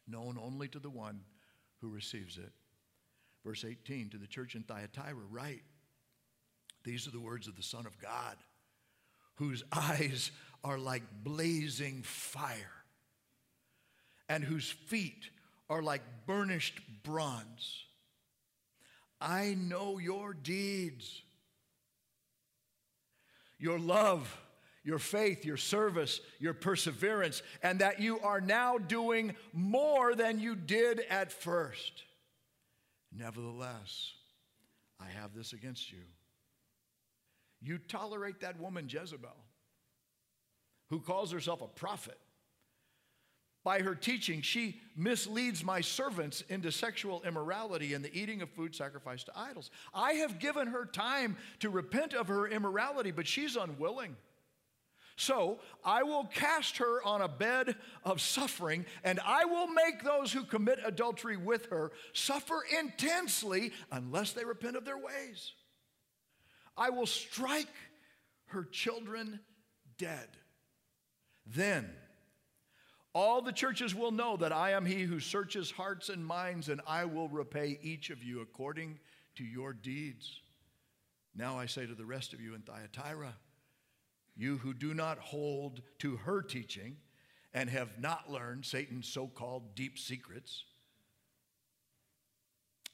known 0.09 0.37
only 0.41 0.67
to 0.67 0.79
the 0.79 0.89
one 0.89 1.21
who 1.79 1.87
receives 1.87 2.37
it. 2.37 2.51
Verse 3.45 3.63
18 3.63 4.09
to 4.09 4.17
the 4.17 4.27
church 4.27 4.55
in 4.55 4.63
Thyatira, 4.63 5.13
write. 5.31 5.63
These 6.85 7.07
are 7.07 7.11
the 7.11 7.19
words 7.19 7.47
of 7.47 7.57
the 7.57 7.63
Son 7.63 7.85
of 7.85 7.99
God, 7.99 8.37
whose 9.35 9.63
eyes 9.73 10.31
are 10.63 10.77
like 10.77 11.03
blazing 11.23 12.03
fire, 12.03 12.71
and 14.29 14.43
whose 14.43 14.69
feet 14.69 15.29
are 15.69 15.81
like 15.81 16.01
burnished 16.25 16.79
bronze. 17.03 17.83
I 19.19 19.55
know 19.57 19.97
your 19.97 20.33
deeds, 20.33 21.21
your 23.57 23.79
love, 23.79 24.37
your 24.83 24.99
faith, 24.99 25.45
your 25.45 25.57
service, 25.57 26.21
your 26.39 26.53
perseverance, 26.53 27.41
and 27.63 27.79
that 27.79 27.99
you 27.99 28.19
are 28.19 28.41
now 28.41 28.77
doing 28.77 29.35
more 29.51 30.13
than 30.13 30.39
you 30.39 30.55
did 30.55 30.99
at 31.09 31.31
first. 31.31 32.03
Nevertheless, 33.11 34.11
I 34.99 35.07
have 35.07 35.33
this 35.33 35.53
against 35.53 35.91
you 35.91 36.03
you 37.65 37.77
tolerate 37.77 38.41
that 38.41 38.59
woman, 38.59 38.87
Jezebel, 38.89 39.35
who 40.89 40.99
calls 40.99 41.31
herself 41.31 41.61
a 41.61 41.67
prophet. 41.67 42.17
By 43.63 43.81
her 43.81 43.95
teaching, 43.95 44.41
she 44.41 44.79
misleads 44.95 45.63
my 45.63 45.81
servants 45.81 46.43
into 46.49 46.71
sexual 46.71 47.23
immorality 47.23 47.95
and 47.95 48.05
the 48.05 48.15
eating 48.15 48.43
of 48.43 48.49
food 48.51 48.75
sacrificed 48.75 49.25
to 49.25 49.31
idols. 49.35 49.71
I 49.91 50.13
have 50.13 50.37
given 50.37 50.67
her 50.67 50.85
time 50.85 51.35
to 51.61 51.71
repent 51.71 52.13
of 52.13 52.27
her 52.27 52.47
immorality, 52.47 53.09
but 53.09 53.25
she's 53.25 53.55
unwilling. 53.55 54.17
So 55.17 55.61
I 55.83 56.03
will 56.03 56.25
cast 56.25 56.77
her 56.77 57.01
on 57.03 57.21
a 57.21 57.27
bed 57.27 57.75
of 58.03 58.21
suffering, 58.21 58.85
and 59.03 59.19
I 59.25 59.45
will 59.45 59.67
make 59.67 60.03
those 60.03 60.31
who 60.31 60.43
commit 60.43 60.79
adultery 60.85 61.37
with 61.37 61.67
her 61.67 61.91
suffer 62.13 62.63
intensely 62.79 63.71
unless 63.91 64.33
they 64.33 64.45
repent 64.45 64.75
of 64.75 64.85
their 64.85 64.97
ways. 64.97 65.53
I 66.77 66.89
will 66.89 67.05
strike 67.05 67.73
her 68.47 68.63
children 68.63 69.39
dead. 69.97 70.27
Then 71.45 71.89
all 73.13 73.41
the 73.41 73.53
churches 73.53 73.95
will 73.95 74.11
know 74.11 74.35
that 74.37 74.51
I 74.51 74.71
am 74.71 74.85
he 74.85 75.03
who 75.03 75.19
searches 75.19 75.71
hearts 75.71 76.09
and 76.09 76.25
minds, 76.25 76.67
and 76.67 76.81
I 76.85 77.05
will 77.05 77.29
repay 77.29 77.79
each 77.81 78.09
of 78.09 78.21
you 78.21 78.41
according 78.41 78.99
to 79.35 79.43
your 79.43 79.71
deeds. 79.71 80.41
Now 81.33 81.57
I 81.57 81.65
say 81.65 81.85
to 81.85 81.95
the 81.95 82.05
rest 82.05 82.33
of 82.33 82.41
you 82.41 82.55
in 82.55 82.61
Thyatira, 82.61 83.35
you 84.35 84.57
who 84.57 84.73
do 84.73 84.93
not 84.93 85.17
hold 85.17 85.81
to 85.99 86.17
her 86.17 86.41
teaching 86.41 86.97
and 87.53 87.69
have 87.69 87.99
not 87.99 88.29
learned 88.29 88.65
Satan's 88.65 89.07
so 89.07 89.27
called 89.27 89.75
deep 89.75 89.97
secrets, 89.97 90.65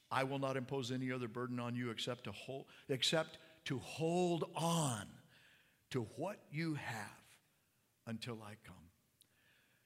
I 0.08 0.22
will 0.22 0.38
not 0.38 0.56
impose 0.56 0.92
any 0.92 1.10
other 1.10 1.26
burden 1.26 1.58
on 1.58 1.74
you 1.74 1.90
except 1.90 2.24
to 2.24 2.32
hold, 2.32 2.66
except 2.88 3.38
to 3.66 3.78
hold 3.78 4.44
on 4.54 5.06
to 5.90 6.06
what 6.16 6.38
you 6.50 6.74
have 6.74 7.22
until 8.06 8.38
I 8.42 8.54
come. 8.64 8.74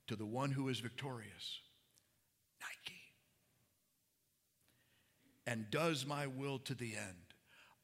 To 0.09 0.17
the 0.17 0.27
one 0.27 0.53
who 0.53 0.69
is 0.69 0.79
victorious, 0.79 1.61
Nike, 2.61 3.01
and 5.47 5.69
does 5.71 6.07
my 6.07 6.29
will 6.29 6.61
to 6.61 6.75
the 6.75 6.95
end. 6.95 7.35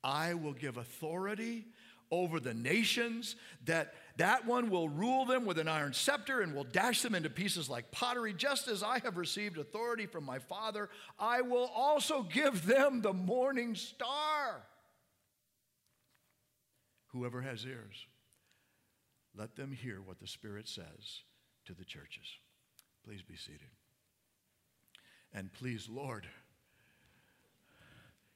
I 0.04 0.34
will 0.34 0.52
give 0.52 0.76
authority 0.76 1.66
over 2.12 2.38
the 2.38 2.54
nations 2.54 3.34
that 3.64 3.94
that 4.18 4.46
one 4.46 4.68
will 4.68 4.88
rule 4.88 5.24
them 5.24 5.46
with 5.46 5.58
an 5.58 5.66
iron 5.66 5.94
scepter 5.94 6.42
and 6.42 6.54
will 6.54 6.64
dash 6.64 7.00
them 7.00 7.14
into 7.14 7.30
pieces 7.30 7.70
like 7.70 7.90
pottery 7.90 8.34
just 8.34 8.68
as 8.68 8.82
i 8.82 8.98
have 8.98 9.16
received 9.16 9.56
authority 9.56 10.04
from 10.04 10.22
my 10.22 10.38
father 10.38 10.90
i 11.18 11.40
will 11.40 11.70
also 11.74 12.22
give 12.22 12.66
them 12.66 13.00
the 13.00 13.14
morning 13.14 13.74
star 13.74 14.62
Whoever 17.12 17.42
has 17.42 17.64
ears, 17.64 18.06
let 19.36 19.56
them 19.56 19.72
hear 19.72 20.00
what 20.00 20.18
the 20.18 20.26
Spirit 20.26 20.68
says 20.68 21.22
to 21.66 21.74
the 21.74 21.84
churches. 21.84 22.24
Please 23.04 23.22
be 23.22 23.36
seated. 23.36 23.68
And 25.34 25.52
please, 25.52 25.88
Lord, 25.90 26.26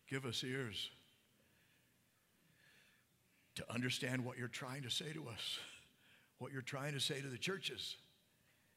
give 0.08 0.24
us 0.24 0.42
ears 0.44 0.90
to 3.56 3.64
understand 3.72 4.24
what 4.24 4.38
you're 4.38 4.48
trying 4.48 4.82
to 4.82 4.90
say 4.90 5.12
to 5.12 5.28
us, 5.28 5.58
what 6.38 6.52
you're 6.52 6.62
trying 6.62 6.92
to 6.92 7.00
say 7.00 7.20
to 7.20 7.28
the 7.28 7.38
churches 7.38 7.96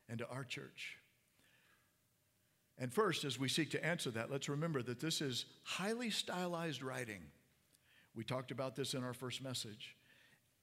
and 0.07 0.19
to 0.19 0.27
our 0.29 0.43
church. 0.43 0.97
And 2.77 2.93
first, 2.93 3.25
as 3.25 3.37
we 3.37 3.49
seek 3.49 3.71
to 3.71 3.85
answer 3.85 4.09
that, 4.11 4.31
let's 4.31 4.47
remember 4.47 4.81
that 4.83 5.01
this 5.01 5.21
is 5.21 5.45
highly 5.63 6.09
stylized 6.09 6.81
writing. 6.81 7.21
We 8.15 8.23
talked 8.23 8.51
about 8.51 8.75
this 8.75 8.93
in 8.93 9.03
our 9.03 9.13
first 9.13 9.41
message. 9.41 9.95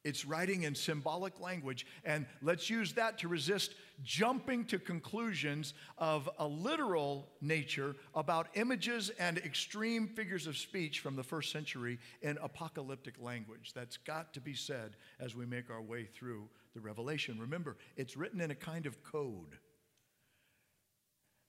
It's 0.07 0.25
writing 0.25 0.63
in 0.63 0.77
symbolic 0.77 1.41
language, 1.41 1.85
and 2.05 2.27
let's 2.41 2.71
use 2.71 2.93
that 2.93 3.19
to 3.19 3.29
resist 3.29 3.75
jumping 4.05 4.65
to 4.67 4.79
conclusions 4.79 5.75
of 5.99 6.31
a 6.39 6.47
literal 6.47 7.27
nature 7.41 7.97
about 8.15 8.47
images 8.55 9.11
and 9.19 9.37
extreme 9.39 10.07
figures 10.07 10.47
of 10.47 10.57
speech 10.57 11.01
from 11.01 11.17
the 11.17 11.25
first 11.25 11.51
century 11.51 11.99
in 12.23 12.39
apocalyptic 12.41 13.21
language. 13.21 13.73
That's 13.75 13.97
got 13.97 14.33
to 14.35 14.41
be 14.41 14.55
said 14.55 14.95
as 15.19 15.35
we 15.35 15.45
make 15.45 15.71
our 15.71 15.83
way 15.83 16.05
through 16.05 16.49
the 16.73 16.81
Revelation. 16.81 17.41
Remember, 17.41 17.77
it's 17.97 18.17
written 18.17 18.41
in 18.41 18.53
a 18.53 18.55
kind 18.55 18.87
of 18.87 19.03
code 19.03 19.59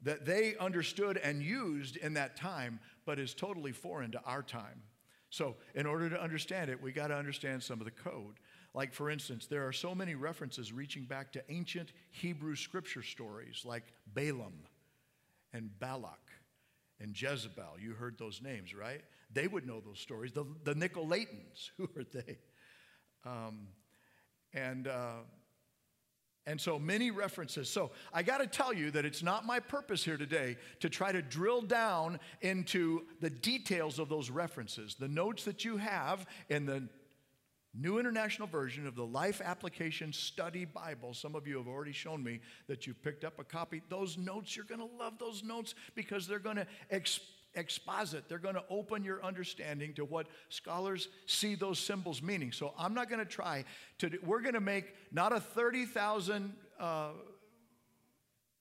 that 0.01 0.25
they 0.25 0.55
understood 0.59 1.17
and 1.17 1.43
used 1.43 1.95
in 1.95 2.15
that 2.15 2.35
time, 2.35 2.79
but 3.05 3.19
is 3.19 3.35
totally 3.35 3.71
foreign 3.71 4.11
to 4.13 4.21
our 4.23 4.41
time. 4.41 4.81
So, 5.37 5.55
in 5.75 5.85
order 5.85 6.09
to 6.09 6.19
understand 6.19 6.71
it, 6.71 6.81
we 6.81 6.91
got 6.91 7.09
to 7.09 7.15
understand 7.15 7.61
some 7.61 7.79
of 7.79 7.85
the 7.85 7.91
code. 7.91 8.39
Like, 8.73 8.91
for 8.91 9.07
instance, 9.07 9.45
there 9.45 9.67
are 9.67 9.71
so 9.71 9.93
many 9.93 10.15
references 10.15 10.73
reaching 10.73 11.03
back 11.03 11.31
to 11.33 11.43
ancient 11.51 11.91
Hebrew 12.09 12.55
scripture 12.55 13.03
stories 13.03 13.61
like 13.63 13.83
Balaam 14.15 14.63
and 15.53 15.69
Balak 15.79 16.31
and 16.99 17.15
Jezebel. 17.15 17.75
You 17.79 17.93
heard 17.93 18.17
those 18.17 18.41
names, 18.41 18.73
right? 18.73 19.01
They 19.31 19.47
would 19.47 19.67
know 19.67 19.79
those 19.79 19.99
stories. 19.99 20.31
The, 20.31 20.43
the 20.63 20.73
Nicolaitans, 20.73 21.69
who 21.77 21.87
are 21.95 22.03
they? 22.03 22.39
Um, 23.23 23.67
and, 24.55 24.87
uh, 24.87 25.17
and 26.47 26.59
so 26.59 26.79
many 26.79 27.11
references. 27.11 27.69
So 27.69 27.91
I 28.13 28.23
got 28.23 28.37
to 28.39 28.47
tell 28.47 28.73
you 28.73 28.89
that 28.91 29.05
it's 29.05 29.21
not 29.21 29.45
my 29.45 29.59
purpose 29.59 30.03
here 30.03 30.17
today 30.17 30.55
to 30.79 30.89
try 30.89 31.11
to 31.11 31.21
drill 31.21 31.61
down 31.61 32.19
into 32.41 33.01
the 33.19 33.29
details 33.29 33.99
of 33.99 34.07
those 34.07 34.31
references. 34.31 34.95
The 34.95 35.09
notes 35.09 35.43
that 35.43 35.65
you 35.65 35.75
have 35.77 36.25
in 36.49 36.65
the 36.65 36.87
New 37.79 37.99
International 37.99 38.47
Version 38.47 38.87
of 38.87 38.95
the 38.95 39.05
Life 39.05 39.41
Application 39.43 40.11
Study 40.11 40.65
Bible. 40.65 41.13
Some 41.13 41.35
of 41.35 41.45
you 41.45 41.57
have 41.57 41.67
already 41.67 41.91
shown 41.91 42.23
me 42.23 42.39
that 42.67 42.87
you've 42.87 43.03
picked 43.03 43.23
up 43.23 43.37
a 43.39 43.43
copy. 43.43 43.83
Those 43.89 44.17
notes, 44.17 44.55
you're 44.55 44.65
going 44.65 44.79
to 44.79 44.95
love 44.97 45.19
those 45.19 45.43
notes 45.43 45.75
because 45.93 46.27
they're 46.27 46.39
going 46.39 46.55
to 46.55 46.67
exp- 46.91 47.19
exposit, 47.57 48.29
they're 48.29 48.37
going 48.37 48.55
to 48.55 48.63
open 48.69 49.03
your 49.03 49.23
understanding 49.23 49.93
to 49.95 50.05
what 50.05 50.27
scholars 50.49 51.09
see 51.25 51.55
those 51.55 51.79
symbols 51.79 52.21
meaning. 52.21 52.51
So 52.51 52.73
I'm 52.77 52.93
not 52.93 53.09
going 53.09 53.19
to 53.19 53.25
try 53.25 53.65
to, 53.99 54.09
do, 54.09 54.19
we're 54.23 54.41
going 54.41 54.53
to 54.53 54.61
make 54.61 54.93
not 55.11 55.33
a 55.33 55.39
30,000 55.39 56.53
uh, 56.79 57.09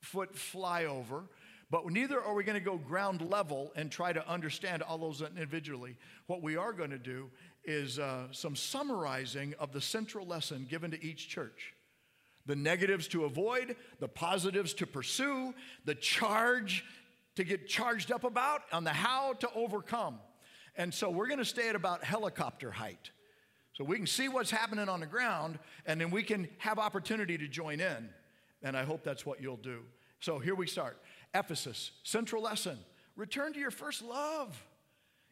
foot 0.00 0.34
flyover. 0.34 1.24
But 1.68 1.84
neither 1.90 2.22
are 2.22 2.34
we 2.34 2.44
going 2.44 2.58
to 2.58 2.64
go 2.64 2.78
ground 2.78 3.28
level 3.28 3.72
and 3.74 3.90
try 3.90 4.12
to 4.12 4.28
understand 4.28 4.82
all 4.82 4.98
those 4.98 5.20
individually. 5.20 5.96
What 6.28 6.40
we 6.40 6.56
are 6.56 6.72
going 6.72 6.90
to 6.90 6.98
do 6.98 7.28
is 7.64 7.98
uh, 7.98 8.28
some 8.30 8.54
summarizing 8.54 9.54
of 9.58 9.72
the 9.72 9.80
central 9.80 10.26
lesson 10.26 10.66
given 10.70 10.92
to 10.92 11.04
each 11.04 11.28
church 11.28 11.74
the 12.46 12.54
negatives 12.54 13.08
to 13.08 13.24
avoid, 13.24 13.74
the 13.98 14.06
positives 14.06 14.72
to 14.74 14.86
pursue, 14.86 15.52
the 15.84 15.96
charge 15.96 16.84
to 17.36 17.44
get 17.44 17.66
charged 17.68 18.12
up 18.12 18.24
about, 18.24 18.62
on 18.72 18.84
the 18.84 18.90
how 18.90 19.34
to 19.34 19.48
overcome. 19.54 20.18
And 20.76 20.92
so 20.92 21.10
we're 21.10 21.28
going 21.28 21.38
to 21.38 21.44
stay 21.44 21.68
at 21.68 21.76
about 21.76 22.04
helicopter 22.04 22.70
height. 22.70 23.10
So 23.74 23.84
we 23.84 23.96
can 23.96 24.06
see 24.06 24.28
what's 24.28 24.50
happening 24.50 24.88
on 24.88 25.00
the 25.00 25.06
ground, 25.06 25.58
and 25.84 26.00
then 26.00 26.10
we 26.10 26.22
can 26.22 26.48
have 26.58 26.78
opportunity 26.78 27.36
to 27.38 27.46
join 27.48 27.80
in. 27.80 28.08
And 28.62 28.76
I 28.76 28.84
hope 28.84 29.04
that's 29.04 29.24
what 29.24 29.40
you'll 29.40 29.56
do. 29.56 29.82
So 30.20 30.38
here 30.38 30.54
we 30.54 30.66
start 30.66 30.98
Ephesus, 31.34 31.92
central 32.02 32.42
lesson 32.42 32.78
return 33.16 33.52
to 33.54 33.60
your 33.60 33.70
first 33.70 34.02
love 34.02 34.62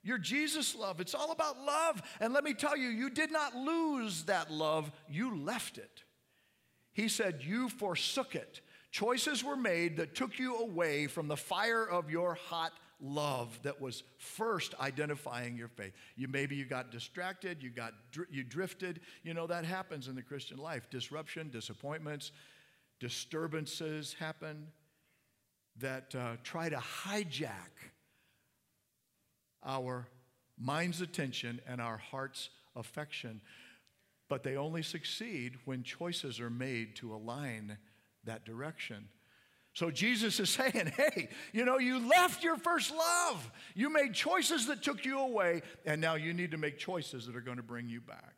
your 0.05 0.19
Jesus 0.19 0.75
love. 0.77 1.01
It's 1.01 1.15
all 1.15 1.33
about 1.33 1.59
love. 1.59 2.03
And 2.21 2.33
let 2.33 2.45
me 2.45 2.53
tell 2.53 2.77
you, 2.77 2.89
you 2.89 3.09
did 3.09 3.33
not 3.33 3.57
lose 3.57 4.25
that 4.25 4.53
love, 4.53 4.93
you 5.09 5.43
left 5.43 5.79
it. 5.79 6.05
He 6.93 7.09
said, 7.09 7.41
You 7.43 7.69
forsook 7.69 8.37
it. 8.37 8.61
Choices 8.95 9.43
were 9.43 9.57
made 9.57 9.97
that 9.97 10.15
took 10.15 10.39
you 10.39 10.57
away 10.59 11.09
from 11.09 11.27
the 11.27 11.37
fire 11.37 11.85
of 11.85 12.13
your 12.13 12.35
hot 12.35 12.71
love 13.01 13.59
that 13.65 13.81
was 13.81 14.05
first 14.19 14.73
identifying 14.79 15.57
your 15.57 15.67
faith. 15.67 15.95
You 16.15 16.29
maybe 16.29 16.55
you 16.55 16.65
got 16.65 16.93
distracted, 16.93 17.61
you 17.61 17.71
got 17.71 17.93
you 18.31 18.45
drifted. 18.45 19.01
You 19.25 19.35
know 19.35 19.49
that 19.49 19.65
happens 19.65 20.07
in 20.07 20.15
the 20.15 20.23
Christian 20.23 20.59
life. 20.59 20.89
Disruption, 20.91 21.51
disappointments, 21.51 22.31
disturbances 23.01 24.15
happen 24.21 24.69
that 25.79 26.15
uh, 26.15 26.37
try 26.45 26.69
to 26.69 26.77
hijack 26.77 27.91
our 29.65 30.07
mind's 30.57 31.01
attention 31.01 31.61
and 31.67 31.81
our 31.81 31.97
heart's 31.97 32.49
affection. 32.77 33.41
But 34.29 34.45
they 34.45 34.57
only 34.57 34.85
succeed 34.85 35.55
when 35.65 35.83
choices 35.83 36.39
are 36.39 36.49
made 36.49 36.95
to 36.97 37.13
align 37.13 37.77
that 38.27 38.45
direction. 38.45 39.09
So 39.75 39.91
Jesus 39.91 40.39
is 40.41 40.51
saying, 40.51 40.93
hey, 40.97 41.29
you 41.53 41.65
know, 41.65 41.79
you 41.79 42.09
left 42.09 42.43
your 42.43 42.57
first 42.57 42.93
love. 42.95 43.51
You 43.75 43.91
made 43.91 44.15
choices 44.15 44.67
that 44.67 44.83
took 44.83 45.05
you 45.05 45.19
away, 45.19 45.63
and 45.85 46.01
now 46.01 46.15
you 46.15 46.33
need 46.33 46.53
to 46.53 46.59
make 46.59 46.79
choices 46.79 47.27
that 47.27 47.37
are 47.37 47.41
going 47.41 47.57
to 47.59 47.63
bring 47.63 47.89
you 47.89 48.01
back. 48.01 48.35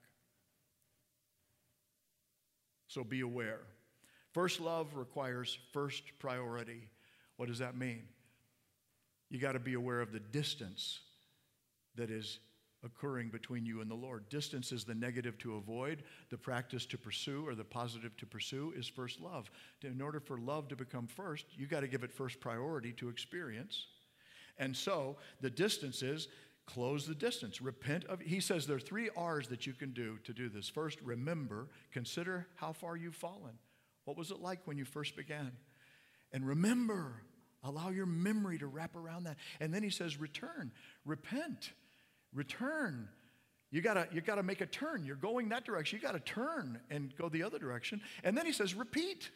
So 2.89 3.05
be 3.05 3.21
aware. 3.21 3.61
First 4.33 4.61
love 4.61 4.95
requires 4.95 5.59
first 5.73 6.03
priority. 6.19 6.89
What 7.37 7.49
does 7.49 7.59
that 7.59 7.77
mean? 7.77 8.03
You 9.29 9.39
got 9.39 9.53
to 9.53 9.59
be 9.59 9.75
aware 9.75 10.01
of 10.01 10.13
the 10.13 10.21
distance 10.21 11.01
that 11.97 12.11
is 12.11 12.39
occurring 12.85 13.31
between 13.31 13.67
you 13.67 13.81
and 13.81 13.91
the 13.91 13.95
Lord. 13.95 14.29
Distance 14.29 14.73
is 14.73 14.85
the 14.85 14.95
negative 14.95 15.39
to 15.39 15.57
avoid, 15.57 16.03
the 16.31 16.39
practice 16.39 16.87
to 16.87 16.99
pursue, 16.99 17.47
or 17.47 17.55
the 17.55 17.65
positive 17.65 18.17
to 18.19 18.27
pursue 18.27 18.73
is 18.77 18.87
first 18.87 19.21
love. 19.21 19.51
In 19.83 20.01
order 20.01 20.21
for 20.21 20.39
love 20.39 20.69
to 20.69 20.77
become 20.77 21.07
first, 21.07 21.47
you 21.57 21.67
got 21.67 21.81
to 21.81 21.89
give 21.89 22.05
it 22.05 22.13
first 22.13 22.41
priority 22.41 22.93
to 22.95 23.09
experience. 23.09 23.87
And 24.59 24.77
so 24.77 25.17
the 25.41 25.51
distance 25.51 26.03
is 26.03 26.29
close 26.67 27.07
the 27.07 27.15
distance. 27.15 27.61
Repent 27.61 28.05
of, 28.07 28.21
he 28.21 28.41
says 28.41 28.67
there 28.67 28.77
are 28.77 28.81
three 28.81 29.09
R's 29.17 29.49
that 29.49 29.67
you 29.67 29.73
can 29.73 29.93
do 29.93 30.19
to 30.25 30.33
do 30.33 30.49
this. 30.49 30.69
First, 30.69 31.01
remember, 31.03 31.69
consider 31.93 32.47
how 32.57 32.73
far 32.73 32.97
you've 32.97 33.15
fallen. 33.15 33.59
What 34.05 34.17
was 34.17 34.31
it 34.31 34.41
like 34.41 34.61
when 34.65 34.79
you 34.79 34.85
first 34.85 35.17
began? 35.17 35.53
And 36.33 36.47
remember, 36.47 37.23
allow 37.63 37.91
your 37.91 38.07
memory 38.07 38.59
to 38.59 38.67
wrap 38.67 38.97
around 38.97 39.25
that. 39.25 39.37
And 39.61 39.73
then 39.73 39.83
he 39.83 39.91
says, 39.91 40.21
return, 40.21 40.73
repent 41.05 41.73
return. 42.33 43.09
You 43.71 43.81
gotta, 43.81 44.09
you 44.13 44.21
gotta 44.21 44.43
make 44.43 44.61
a 44.61 44.67
turn. 44.67 45.05
You're 45.05 45.17
going 45.17 45.49
that 45.51 45.65
direction. 45.65 45.99
You 45.99 46.07
gotta 46.07 46.21
turn 46.21 46.81
and 46.91 47.15
go 47.17 47.29
the 47.29 47.43
other 47.43 47.59
direction. 47.59 48.01
And 48.25 48.37
then 48.37 48.47
he 48.47 48.53
says, 48.53 48.75
repeat. 48.75 49.31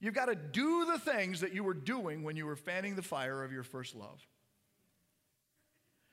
You've 0.00 0.14
got 0.14 0.26
to 0.26 0.34
do 0.34 0.84
the 0.86 0.98
things 0.98 1.40
that 1.40 1.52
you 1.52 1.64
were 1.64 1.74
doing 1.74 2.22
when 2.22 2.36
you 2.36 2.46
were 2.46 2.56
fanning 2.56 2.94
the 2.94 3.02
fire 3.02 3.42
of 3.42 3.52
your 3.52 3.64
first 3.64 3.96
love. 3.96 4.24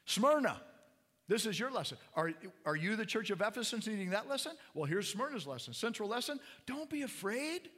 Smyrna, 0.05 0.59
this 1.27 1.45
is 1.45 1.59
your 1.59 1.71
lesson. 1.71 1.97
Are, 2.15 2.31
are 2.65 2.75
you 2.75 2.95
the 2.95 3.05
church 3.05 3.29
of 3.29 3.41
Ephesus 3.41 3.87
needing 3.87 4.11
that 4.11 4.27
lesson? 4.27 4.53
Well, 4.73 4.85
here's 4.85 5.07
Smyrna's 5.07 5.45
lesson. 5.45 5.73
Central 5.73 6.09
lesson 6.09 6.39
don't 6.65 6.89
be 6.89 7.03
afraid. 7.03 7.69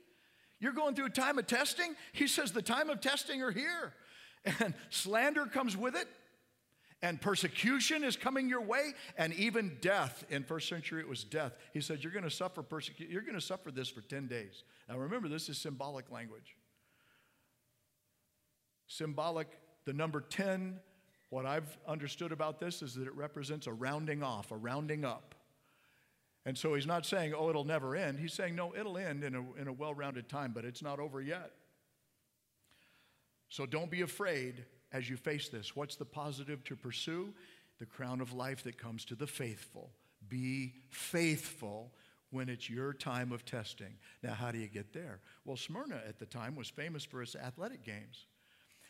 You're 0.59 0.73
going 0.73 0.95
through 0.95 1.05
a 1.05 1.11
time 1.11 1.37
of 1.37 1.47
testing. 1.47 1.95
He 2.13 2.27
says 2.27 2.51
the 2.51 2.61
time 2.61 2.89
of 2.89 3.01
testing 3.01 3.41
are 3.41 3.51
here. 3.51 3.93
And 4.61 4.75
slander 4.91 5.45
comes 5.45 5.75
with 5.75 5.93
it 5.97 6.07
and 7.01 7.21
persecution 7.21 8.03
is 8.03 8.15
coming 8.15 8.49
your 8.49 8.61
way 8.61 8.93
and 9.17 9.33
even 9.33 9.77
death. 9.81 10.23
In 10.29 10.43
first 10.43 10.67
century 10.67 10.99
it 10.99 11.07
was 11.07 11.23
death. 11.23 11.53
He 11.73 11.81
said 11.81 12.03
you're 12.03 12.11
going 12.11 12.23
to 12.23 12.31
suffer 12.31 12.63
persecution 12.63 13.11
you're 13.11 13.21
going 13.21 13.35
to 13.35 13.41
suffer 13.41 13.71
this 13.71 13.89
for 13.89 14.01
10 14.01 14.27
days. 14.27 14.63
Now 14.89 14.97
remember 14.97 15.27
this 15.27 15.49
is 15.49 15.57
symbolic 15.57 16.11
language. 16.11 16.55
Symbolic 18.87 19.47
the 19.85 19.93
number 19.93 20.21
10 20.21 20.79
what 21.29 21.45
i've 21.45 21.77
understood 21.87 22.31
about 22.31 22.59
this 22.59 22.81
is 22.81 22.93
that 22.95 23.05
it 23.07 23.15
represents 23.15 23.67
a 23.67 23.73
rounding 23.73 24.23
off 24.23 24.51
a 24.51 24.57
rounding 24.57 25.05
up. 25.05 25.35
And 26.45 26.57
so 26.57 26.73
he's 26.73 26.87
not 26.87 27.05
saying 27.05 27.33
oh 27.37 27.49
it'll 27.49 27.63
never 27.63 27.95
end. 27.95 28.19
He's 28.19 28.33
saying 28.33 28.55
no 28.55 28.73
it'll 28.75 28.97
end 28.97 29.23
in 29.23 29.35
a, 29.35 29.61
in 29.61 29.67
a 29.67 29.73
well-rounded 29.73 30.29
time 30.29 30.51
but 30.53 30.65
it's 30.65 30.81
not 30.81 30.99
over 30.99 31.21
yet. 31.21 31.51
So 33.49 33.65
don't 33.65 33.91
be 33.91 34.01
afraid 34.01 34.65
as 34.97 35.09
you 35.09 35.15
face 35.15 35.49
this? 35.49 35.75
What's 35.75 35.95
the 35.95 36.05
positive 36.05 36.63
to 36.65 36.75
pursue? 36.75 37.33
The 37.79 37.85
crown 37.85 38.21
of 38.21 38.33
life 38.33 38.63
that 38.63 38.77
comes 38.77 39.05
to 39.05 39.15
the 39.15 39.27
faithful. 39.27 39.91
Be 40.27 40.73
faithful 40.89 41.91
when 42.31 42.49
it's 42.49 42.69
your 42.69 42.93
time 42.93 43.31
of 43.31 43.45
testing. 43.45 43.95
Now, 44.23 44.33
how 44.33 44.51
do 44.51 44.57
you 44.57 44.67
get 44.67 44.93
there? 44.93 45.19
Well, 45.45 45.55
Smyrna 45.55 46.01
at 46.07 46.19
the 46.19 46.25
time 46.25 46.55
was 46.55 46.67
famous 46.67 47.05
for 47.05 47.21
its 47.21 47.35
athletic 47.35 47.83
games. 47.85 48.25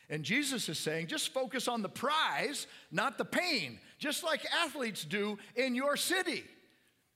And 0.10 0.24
Jesus 0.24 0.70
is 0.70 0.80
saying, 0.80 1.08
just 1.08 1.34
focus 1.34 1.68
on 1.68 1.82
the 1.82 1.90
prize, 1.90 2.66
not 2.92 3.18
the 3.18 3.26
pain, 3.26 3.78
just 4.00 4.24
like 4.24 4.46
athletes 4.64 5.04
do 5.04 5.38
in 5.56 5.76
your 5.76 5.98
city. 5.98 6.46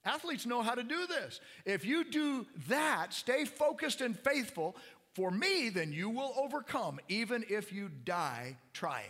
Athletes 0.04 0.46
know 0.46 0.62
how 0.62 0.76
to 0.76 0.84
do 0.84 1.08
this. 1.08 1.40
If 1.64 1.86
you 1.86 2.04
do 2.04 2.46
that, 2.68 3.14
stay 3.14 3.46
focused 3.46 4.02
and 4.02 4.18
faithful, 4.20 4.76
for 5.14 5.30
me, 5.30 5.70
then 5.70 5.92
you 5.92 6.10
will 6.10 6.34
overcome, 6.38 7.00
even 7.10 7.44
if 7.50 7.74
you 7.74 7.90
die 7.90 8.58
trying. 8.74 9.04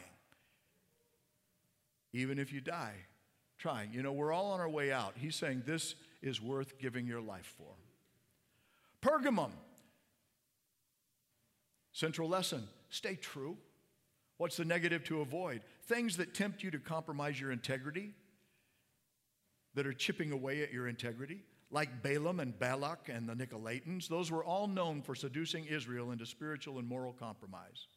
Even 2.14 2.40
if 2.40 2.52
you 2.52 2.60
die 2.60 2.96
trying. 3.58 3.94
You 3.94 4.02
know, 4.02 4.12
we're 4.12 4.34
all 4.34 4.52
on 4.52 4.60
our 4.60 4.70
way 4.70 4.92
out. 4.92 5.14
He's 5.16 5.36
saying 5.36 5.64
this 5.66 5.96
is 6.22 6.42
worth 6.42 6.80
giving 6.80 7.06
your 7.06 7.22
life 7.22 7.54
for. 7.58 7.76
Pergamum. 9.08 9.52
Central 11.92 12.30
lesson 12.30 12.68
stay 12.90 13.16
true. 13.16 13.58
What's 14.38 14.58
the 14.58 14.66
negative 14.66 15.04
to 15.06 15.22
avoid? 15.22 15.62
Things 15.84 16.18
that 16.18 16.34
tempt 16.34 16.64
you 16.64 16.72
to 16.72 16.80
compromise 16.80 17.40
your 17.40 17.52
integrity, 17.52 18.12
that 19.76 19.86
are 19.86 19.94
chipping 19.94 20.32
away 20.32 20.64
at 20.64 20.74
your 20.74 20.88
integrity, 20.88 21.44
like 21.72 22.04
Balaam 22.04 22.40
and 22.40 22.58
Balak 22.58 23.10
and 23.10 23.28
the 23.28 23.34
Nicolaitans. 23.34 24.08
Those 24.08 24.30
were 24.30 24.44
all 24.44 24.68
known 24.68 25.02
for 25.02 25.16
seducing 25.16 25.66
Israel 25.66 26.12
into 26.12 26.26
spiritual 26.26 26.80
and 26.80 26.88
moral 26.88 27.14
compromise. 27.14 27.88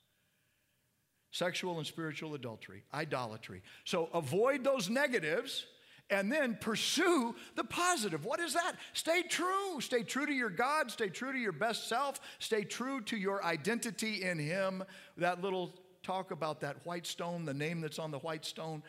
Sexual 1.33 1.79
and 1.79 1.87
spiritual 1.87 2.35
adultery, 2.35 2.85
idolatry. 2.95 3.63
So 3.85 4.09
avoid 4.15 4.63
those 4.63 4.89
negatives 4.89 5.67
and 6.11 6.31
then 6.31 6.57
pursue 6.61 7.35
the 7.57 7.65
positive. 7.65 8.25
What 8.25 8.39
is 8.39 8.55
that? 8.55 8.75
Stay 8.93 9.23
true. 9.23 9.81
Stay 9.81 10.03
true 10.03 10.27
to 10.27 10.33
your 10.33 10.51
God. 10.51 10.91
Stay 10.91 11.09
true 11.09 11.33
to 11.33 11.39
your 11.39 11.53
best 11.53 11.89
self. 11.89 12.21
Stay 12.39 12.63
true 12.63 13.01
to 13.03 13.17
your 13.17 13.45
identity 13.45 14.23
in 14.23 14.39
Him. 14.39 14.85
That 15.17 15.43
little 15.43 15.75
talk 16.03 16.31
about 16.31 16.61
that 16.61 16.85
white 16.85 17.07
stone, 17.07 17.45
the 17.45 17.55
name 17.55 17.81
that's 17.81 17.99
on 17.99 18.11
the 18.11 18.19
white 18.19 18.45
stone. 18.45 18.83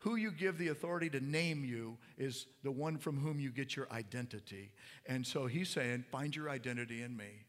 Who 0.00 0.16
you 0.16 0.30
give 0.30 0.56
the 0.56 0.68
authority 0.68 1.10
to 1.10 1.20
name 1.20 1.64
you 1.64 1.98
is 2.16 2.46
the 2.62 2.70
one 2.70 2.96
from 2.96 3.18
whom 3.18 3.38
you 3.38 3.50
get 3.50 3.76
your 3.76 3.86
identity. 3.92 4.72
And 5.06 5.26
so 5.26 5.46
he's 5.46 5.68
saying, 5.68 6.04
find 6.10 6.34
your 6.34 6.48
identity 6.48 7.02
in 7.02 7.16
me. 7.16 7.44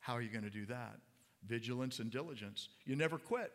How 0.00 0.14
are 0.14 0.20
you 0.20 0.28
going 0.28 0.44
to 0.44 0.50
do 0.50 0.66
that? 0.66 0.98
Vigilance 1.46 2.00
and 2.00 2.10
diligence. 2.10 2.68
You 2.84 2.96
never 2.96 3.16
quit. 3.16 3.50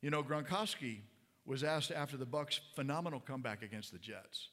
You 0.00 0.10
know, 0.10 0.22
Gronkowski 0.22 0.98
was 1.44 1.64
asked 1.64 1.90
after 1.90 2.16
the 2.16 2.26
Bucs' 2.26 2.60
phenomenal 2.76 3.18
comeback 3.18 3.62
against 3.62 3.90
the 3.92 3.98
Jets. 3.98 4.48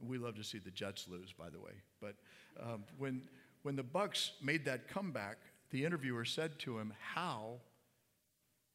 We 0.00 0.18
love 0.18 0.36
to 0.36 0.44
see 0.44 0.58
the 0.58 0.70
Jets 0.70 1.08
lose, 1.08 1.32
by 1.32 1.48
the 1.48 1.58
way. 1.58 1.72
But 2.02 2.16
um, 2.62 2.84
when, 2.98 3.22
when 3.62 3.76
the 3.76 3.82
Bucs 3.82 4.30
made 4.42 4.66
that 4.66 4.88
comeback, 4.88 5.38
the 5.70 5.84
interviewer 5.84 6.26
said 6.26 6.58
to 6.60 6.78
him, 6.78 6.92
How 7.14 7.60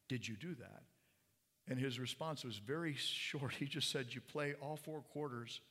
did 0.10 0.28
you 0.28 0.36
do 0.36 0.56
that? 0.56 0.84
And 1.70 1.80
his 1.80 2.00
response 2.00 2.44
was 2.44 2.58
very 2.58 2.96
short. 2.96 3.54
He 3.60 3.66
just 3.66 3.90
said, 3.90 4.08
You 4.10 4.22
play 4.22 4.54
all 4.62 4.78
four 4.78 5.02
quarters, 5.02 5.62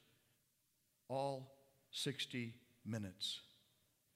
all 1.09 1.53
60 1.91 2.55
minutes, 2.87 3.41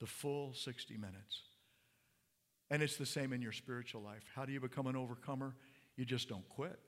the 0.01 0.07
full 0.07 0.55
60 0.55 0.97
minutes. 0.97 1.43
And 2.71 2.83
it's 2.83 2.97
the 2.97 3.07
same 3.07 3.33
in 3.33 3.43
your 3.43 3.53
spiritual 3.53 4.03
life. 4.03 4.25
How 4.35 4.45
do 4.45 4.53
you 4.53 4.61
become 4.61 4.87
an 4.87 4.97
overcomer? 4.97 5.55
You 5.97 6.05
just 6.05 6.29
don't 6.29 6.49
quit. 6.49 6.79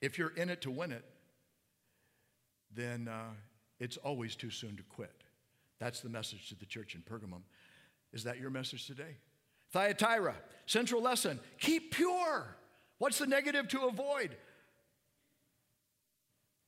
If 0.00 0.18
you're 0.18 0.34
in 0.34 0.48
it 0.48 0.62
to 0.62 0.70
win 0.70 0.92
it, 0.92 1.04
then 2.74 3.08
uh, 3.08 3.34
it's 3.78 3.96
always 3.98 4.36
too 4.36 4.50
soon 4.50 4.76
to 4.76 4.82
quit. 4.84 5.12
That's 5.78 6.00
the 6.00 6.08
message 6.08 6.48
to 6.48 6.54
the 6.54 6.66
church 6.66 6.94
in 6.94 7.02
Pergamum. 7.02 7.42
Is 8.12 8.24
that 8.24 8.38
your 8.38 8.50
message 8.50 8.86
today? 8.86 9.16
Thyatira, 9.72 10.34
central 10.66 11.02
lesson 11.02 11.40
keep 11.58 11.94
pure. 11.94 12.56
What's 13.00 13.18
the 13.18 13.26
negative 13.26 13.66
to 13.68 13.86
avoid? 13.86 14.36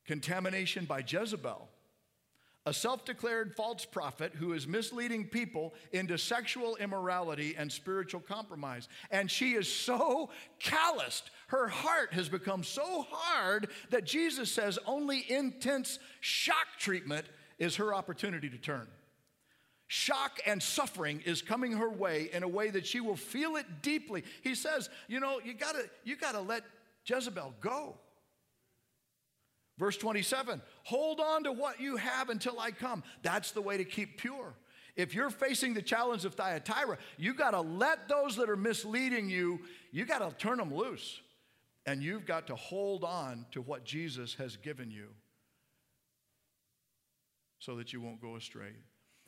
Contamination 0.07 0.87
by 0.87 1.05
Jezebel, 1.07 1.69
a 2.65 2.73
self 2.73 3.05
declared 3.05 3.55
false 3.55 3.85
prophet 3.85 4.33
who 4.35 4.55
is 4.55 4.67
misleading 4.67 5.27
people 5.27 5.75
into 5.93 6.17
sexual 6.17 6.77
immorality 6.77 7.55
and 7.59 7.71
spiritual 7.71 8.21
compromise. 8.21 8.89
And 9.11 9.31
she 9.31 9.53
is 9.53 9.71
so 9.71 10.31
calloused. 10.59 11.31
Her 11.49 11.69
heart 11.69 12.15
has 12.15 12.31
become 12.31 12.65
so 12.65 13.07
hard 13.11 13.69
that 13.91 14.07
Jesus 14.07 14.51
says 14.51 14.79
only 14.87 15.31
intense 15.31 15.99
shock 16.21 16.79
treatment 16.79 17.27
is 17.59 17.77
her 17.77 17.93
opportunity 17.93 18.49
to 18.49 18.57
turn 18.57 18.89
shock 19.93 20.41
and 20.47 20.63
suffering 20.63 21.23
is 21.27 21.43
coming 21.43 21.73
her 21.73 21.91
way 21.91 22.31
in 22.33 22.43
a 22.43 22.49
way 22.49 22.71
that 22.71 22.87
she 22.87 22.99
will 22.99 23.15
feel 23.15 23.57
it 23.57 23.67
deeply. 23.83 24.25
He 24.41 24.55
says, 24.55 24.89
you 25.07 25.21
know, 25.21 25.39
you 25.45 25.53
gotta, 25.53 25.85
you 26.03 26.17
gotta 26.17 26.41
let 26.41 26.65
Jezebel 27.05 27.53
go. 27.61 27.99
Verse 29.79 29.99
27 29.99 30.63
hold 30.85 31.21
on 31.21 31.45
to 31.45 31.53
what 31.53 31.79
you 31.79 31.97
have 31.97 32.31
until 32.31 32.59
I 32.59 32.71
come. 32.71 33.03
That's 33.23 33.51
the 33.51 33.61
way 33.61 33.77
to 33.77 33.85
keep 33.85 34.17
pure. 34.17 34.55
If 34.97 35.15
you're 35.15 35.29
facing 35.29 35.75
the 35.75 35.83
challenge 35.83 36.25
of 36.25 36.35
Thyatira, 36.35 36.97
you 37.19 37.35
got 37.35 37.51
to 37.51 37.61
let 37.61 38.09
those 38.09 38.37
that 38.37 38.49
are 38.49 38.57
misleading 38.57 39.29
you, 39.29 39.61
you 39.91 40.05
got 40.05 40.19
to 40.19 40.35
turn 40.37 40.59
them 40.59 40.75
loose. 40.75 41.21
And 41.85 42.03
you've 42.03 42.27
got 42.27 42.47
to 42.47 42.57
hold 42.57 43.03
on 43.03 43.47
to 43.53 43.61
what 43.61 43.85
Jesus 43.85 44.35
has 44.35 44.57
given 44.57 44.91
you 44.91 45.09
so 47.59 47.77
that 47.77 47.93
you 47.93 48.01
won't 48.01 48.21
go 48.21 48.37
astray. 48.37 48.73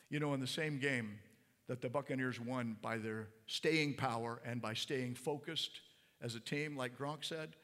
You 0.09 0.19
know, 0.19 0.33
in 0.33 0.39
the 0.39 0.47
same 0.47 0.79
game 0.79 1.19
that 1.67 1.81
the 1.81 1.89
Buccaneers 1.89 2.39
won 2.39 2.77
by 2.81 2.97
their 2.97 3.29
staying 3.47 3.95
power 3.95 4.41
and 4.45 4.61
by 4.61 4.73
staying 4.73 5.15
focused 5.15 5.81
as 6.21 6.35
a 6.35 6.39
team, 6.39 6.77
like 6.77 6.97
Gronk 6.97 7.25
said, 7.25 7.55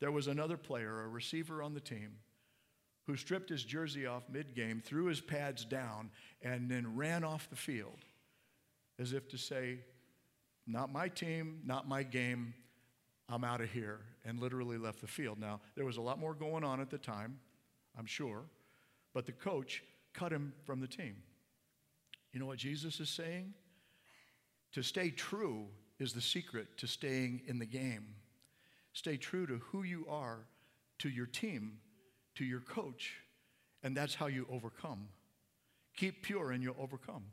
there 0.00 0.12
was 0.12 0.28
another 0.28 0.56
player, 0.56 1.02
a 1.04 1.08
receiver 1.08 1.62
on 1.62 1.74
the 1.74 1.80
team, 1.80 2.16
who 3.06 3.16
stripped 3.16 3.50
his 3.50 3.64
jersey 3.64 4.06
off 4.06 4.22
mid 4.30 4.54
game, 4.54 4.80
threw 4.84 5.06
his 5.06 5.20
pads 5.20 5.64
down, 5.64 6.10
and 6.42 6.70
then 6.70 6.96
ran 6.96 7.24
off 7.24 7.50
the 7.50 7.56
field 7.56 7.98
as 8.98 9.12
if 9.12 9.28
to 9.28 9.38
say, 9.38 9.78
Not 10.66 10.92
my 10.92 11.08
team, 11.08 11.60
not 11.64 11.88
my 11.88 12.02
game, 12.02 12.54
I'm 13.28 13.44
out 13.44 13.60
of 13.60 13.70
here, 13.70 14.00
and 14.24 14.38
literally 14.38 14.78
left 14.78 15.00
the 15.00 15.06
field. 15.06 15.38
Now, 15.38 15.60
there 15.74 15.84
was 15.84 15.96
a 15.96 16.00
lot 16.00 16.18
more 16.18 16.34
going 16.34 16.64
on 16.64 16.80
at 16.80 16.90
the 16.90 16.98
time, 16.98 17.38
I'm 17.98 18.06
sure, 18.06 18.42
but 19.14 19.26
the 19.26 19.32
coach 19.32 19.82
cut 20.12 20.32
him 20.32 20.52
from 20.64 20.80
the 20.80 20.88
team. 20.88 21.16
You 22.32 22.40
know 22.40 22.46
what 22.46 22.58
Jesus 22.58 23.00
is 23.00 23.10
saying? 23.10 23.54
To 24.72 24.82
stay 24.82 25.10
true 25.10 25.66
is 25.98 26.12
the 26.12 26.20
secret 26.20 26.78
to 26.78 26.86
staying 26.86 27.42
in 27.46 27.58
the 27.58 27.66
game. 27.66 28.14
Stay 28.92 29.16
true 29.16 29.46
to 29.46 29.58
who 29.70 29.82
you 29.82 30.06
are, 30.08 30.46
to 31.00 31.08
your 31.08 31.26
team, 31.26 31.78
to 32.36 32.44
your 32.44 32.60
coach, 32.60 33.14
and 33.82 33.96
that's 33.96 34.14
how 34.14 34.26
you 34.26 34.46
overcome. 34.50 35.08
Keep 35.96 36.22
pure 36.22 36.52
and 36.52 36.62
you'll 36.62 36.76
overcome. 36.78 37.24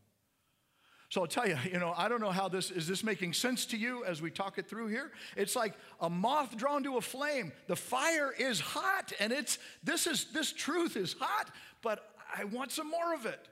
So 1.09 1.21
I'll 1.21 1.27
tell 1.27 1.47
you, 1.47 1.57
you 1.71 1.79
know, 1.79 1.93
I 1.95 2.09
don't 2.09 2.19
know 2.19 2.31
how 2.31 2.49
this 2.49 2.69
is 2.69 2.87
this 2.87 3.03
making 3.03 3.33
sense 3.33 3.65
to 3.67 3.77
you 3.77 4.03
as 4.03 4.21
we 4.21 4.29
talk 4.29 4.57
it 4.57 4.67
through 4.67 4.87
here. 4.87 5.11
It's 5.37 5.55
like 5.55 5.73
a 6.01 6.09
moth 6.09 6.57
drawn 6.57 6.83
to 6.83 6.97
a 6.97 7.01
flame. 7.01 7.53
The 7.67 7.77
fire 7.77 8.33
is 8.37 8.59
hot 8.59 9.13
and 9.19 9.31
it's 9.31 9.57
this 9.83 10.05
is 10.05 10.25
this 10.33 10.51
truth 10.51 10.97
is 10.97 11.15
hot, 11.17 11.49
but 11.81 12.09
I 12.37 12.43
want 12.43 12.71
some 12.71 12.89
more 12.89 13.13
of 13.13 13.25
it. 13.25 13.47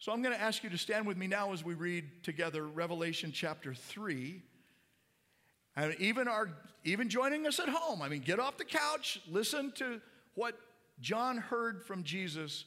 So 0.00 0.12
I'm 0.12 0.22
going 0.22 0.34
to 0.34 0.40
ask 0.40 0.62
you 0.62 0.70
to 0.70 0.78
stand 0.78 1.08
with 1.08 1.16
me 1.16 1.26
now 1.26 1.52
as 1.52 1.64
we 1.64 1.74
read 1.74 2.22
together 2.22 2.64
Revelation 2.64 3.32
chapter 3.32 3.74
3. 3.74 4.40
And 5.74 5.96
even 5.98 6.28
our 6.28 6.50
even 6.84 7.08
joining 7.08 7.48
us 7.48 7.58
at 7.58 7.68
home, 7.68 8.00
I 8.00 8.08
mean, 8.08 8.20
get 8.20 8.38
off 8.38 8.56
the 8.58 8.64
couch, 8.64 9.20
listen 9.28 9.72
to 9.72 10.00
what 10.34 10.56
John 11.00 11.36
heard 11.36 11.84
from 11.84 12.04
Jesus 12.04 12.64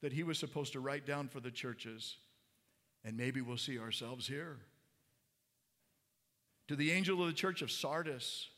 that 0.00 0.12
he 0.12 0.22
was 0.22 0.38
supposed 0.38 0.72
to 0.72 0.80
write 0.80 1.06
down 1.06 1.28
for 1.28 1.40
the 1.40 1.50
churches. 1.50 2.16
And 3.04 3.16
maybe 3.16 3.42
we'll 3.42 3.58
see 3.58 3.78
ourselves 3.78 4.26
here. 4.26 4.56
To 6.68 6.76
the 6.76 6.92
angel 6.92 7.20
of 7.20 7.26
the 7.26 7.34
church 7.34 7.60
of 7.60 7.70
Sardis, 7.70 8.48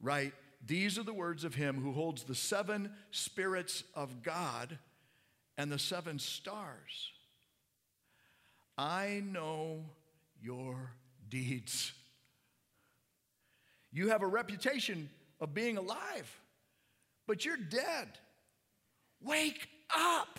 write, 0.00 0.32
These 0.64 0.98
are 0.98 1.02
the 1.02 1.12
words 1.12 1.44
of 1.44 1.54
him 1.54 1.82
who 1.82 1.92
holds 1.92 2.22
the 2.22 2.34
seven 2.34 2.92
spirits 3.10 3.84
of 3.94 4.22
God 4.22 4.78
and 5.58 5.70
the 5.70 5.78
seven 5.78 6.18
stars. 6.18 7.12
I 8.78 9.24
know 9.26 9.84
your 10.40 10.92
deeds. 11.28 11.92
You 13.90 14.10
have 14.10 14.22
a 14.22 14.26
reputation 14.26 15.10
of 15.40 15.52
being 15.52 15.76
alive, 15.76 16.40
but 17.26 17.44
you're 17.44 17.56
dead. 17.56 18.06
Wake 19.20 19.68
up. 19.94 20.38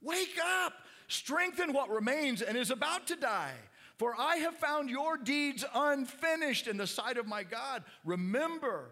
Wake 0.00 0.38
up. 0.64 0.72
Strengthen 1.08 1.74
what 1.74 1.90
remains 1.90 2.40
and 2.40 2.56
is 2.56 2.70
about 2.70 3.06
to 3.08 3.16
die. 3.16 3.52
For 3.98 4.14
I 4.18 4.36
have 4.36 4.56
found 4.56 4.88
your 4.88 5.18
deeds 5.18 5.64
unfinished 5.74 6.66
in 6.66 6.78
the 6.78 6.86
sight 6.86 7.18
of 7.18 7.26
my 7.26 7.42
God. 7.42 7.84
Remember, 8.04 8.90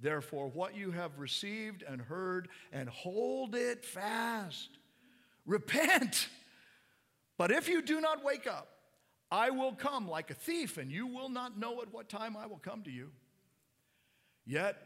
therefore, 0.00 0.48
what 0.48 0.76
you 0.76 0.90
have 0.90 1.18
received 1.18 1.82
and 1.82 2.00
heard, 2.00 2.48
and 2.72 2.88
hold 2.88 3.54
it 3.54 3.84
fast. 3.84 4.68
Repent 5.46 6.28
but 7.38 7.50
if 7.50 7.68
you 7.68 7.82
do 7.82 8.00
not 8.00 8.24
wake 8.24 8.46
up, 8.46 8.68
I 9.30 9.50
will 9.50 9.72
come 9.72 10.08
like 10.08 10.30
a 10.30 10.34
thief, 10.34 10.78
and 10.78 10.90
you 10.90 11.06
will 11.06 11.28
not 11.28 11.58
know 11.58 11.82
at 11.82 11.92
what 11.92 12.08
time 12.08 12.36
I 12.36 12.46
will 12.46 12.58
come 12.58 12.82
to 12.82 12.90
you. 12.90 13.10
Yet, 14.44 14.76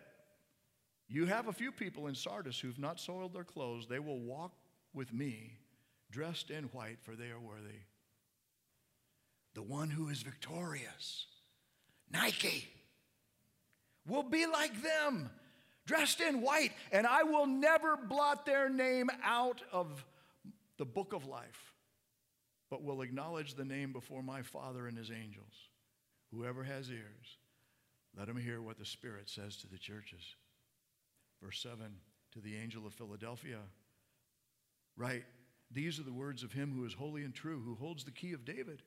you 1.09 1.27
have 1.27 1.49
a 1.49 1.53
few 1.53 1.73
people 1.73 2.07
in 2.07 2.15
Sardis 2.15 2.59
who've 2.59 2.79
not 2.79 2.99
soiled 2.99 3.35
their 3.35 3.45
clothes. 3.45 3.87
They 3.89 3.99
will 3.99 4.21
walk 4.21 4.53
with 4.95 5.13
me 5.13 5.59
dressed 6.11 6.51
in 6.51 6.65
white, 6.65 6.99
for 7.03 7.15
they 7.15 7.31
are 7.31 7.39
worthy. 7.39 7.81
The 9.55 9.63
one 9.63 9.91
who 9.91 10.09
is 10.09 10.23
victorious, 10.23 11.27
Nike, 12.11 12.69
will 14.07 14.23
be 14.23 14.47
like 14.47 14.83
them 14.83 15.31
dressed 15.87 16.21
in 16.21 16.41
white, 16.41 16.73
and 16.93 17.07
I 17.07 17.25
will 17.25 17.47
never 17.47 17.97
blot 17.97 18.47
their 18.47 18.69
name 18.69 19.11
out 19.25 19.61
of 19.73 20.05
the 20.79 20.85
book 20.85 21.13
of 21.13 21.27
life, 21.27 21.70
but 22.71 22.85
will 22.85 23.03
acknowledge 23.03 23.55
the 23.55 23.65
name 23.65 23.93
before 23.93 24.23
my 24.23 24.43
Father 24.43 24.87
and 24.87 24.97
his 24.97 25.11
angels. 25.11 25.53
Whoever 26.33 26.63
has 26.63 26.89
ears, 26.89 27.39
let 28.17 28.29
him 28.29 28.37
hear 28.37 28.63
what 28.63 28.79
the 28.79 28.85
Spirit 28.85 29.29
says 29.29 29.57
to 29.59 29.67
the 29.67 29.79
churches. 29.79 30.37
Verse 31.43 31.61
7 31.61 31.97
To 32.33 32.41
the 32.41 32.57
angel 32.57 32.87
of 32.87 32.95
Philadelphia, 32.95 33.59
write, 34.97 35.25
These 35.71 35.99
are 35.99 36.05
the 36.05 36.13
words 36.13 36.45
of 36.45 36.53
him 36.53 36.73
who 36.73 36.85
is 36.85 36.95
holy 36.95 37.25
and 37.25 37.35
true, 37.35 37.61
who 37.65 37.75
holds 37.75 38.05
the 38.05 38.11
key 38.13 38.33
of 38.33 38.45
David. 38.45 38.83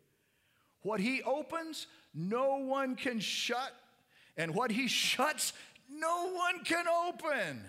What 0.81 0.99
he 0.99 1.21
opens, 1.23 1.87
no 2.13 2.57
one 2.57 2.95
can 2.95 3.19
shut, 3.19 3.73
and 4.37 4.53
what 4.55 4.71
he 4.71 4.87
shuts, 4.87 5.53
no 5.89 6.31
one 6.33 6.63
can 6.63 6.85
open. 6.87 7.63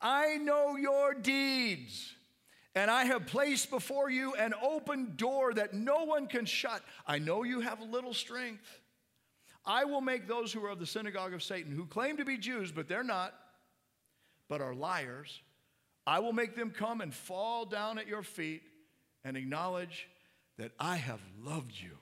I 0.00 0.36
know 0.36 0.76
your 0.76 1.14
deeds, 1.14 2.14
and 2.74 2.90
I 2.90 3.04
have 3.04 3.26
placed 3.26 3.70
before 3.70 4.10
you 4.10 4.34
an 4.34 4.54
open 4.62 5.14
door 5.16 5.52
that 5.54 5.74
no 5.74 6.04
one 6.04 6.26
can 6.26 6.44
shut. 6.44 6.82
I 7.06 7.18
know 7.18 7.42
you 7.42 7.60
have 7.60 7.80
little 7.80 8.14
strength. 8.14 8.80
I 9.64 9.84
will 9.84 10.00
make 10.00 10.26
those 10.26 10.52
who 10.52 10.64
are 10.64 10.70
of 10.70 10.78
the 10.78 10.86
synagogue 10.86 11.34
of 11.34 11.42
Satan, 11.42 11.72
who 11.72 11.86
claim 11.86 12.16
to 12.18 12.24
be 12.24 12.38
Jews, 12.38 12.72
but 12.72 12.88
they're 12.88 13.02
not, 13.02 13.34
but 14.48 14.60
are 14.60 14.74
liars, 14.74 15.40
I 16.06 16.20
will 16.20 16.32
make 16.32 16.56
them 16.56 16.70
come 16.70 17.02
and 17.02 17.12
fall 17.12 17.66
down 17.66 17.98
at 17.98 18.06
your 18.06 18.22
feet 18.22 18.62
and 19.24 19.36
acknowledge 19.36 20.08
that 20.56 20.72
I 20.80 20.96
have 20.96 21.20
loved 21.44 21.72
you. 21.74 21.98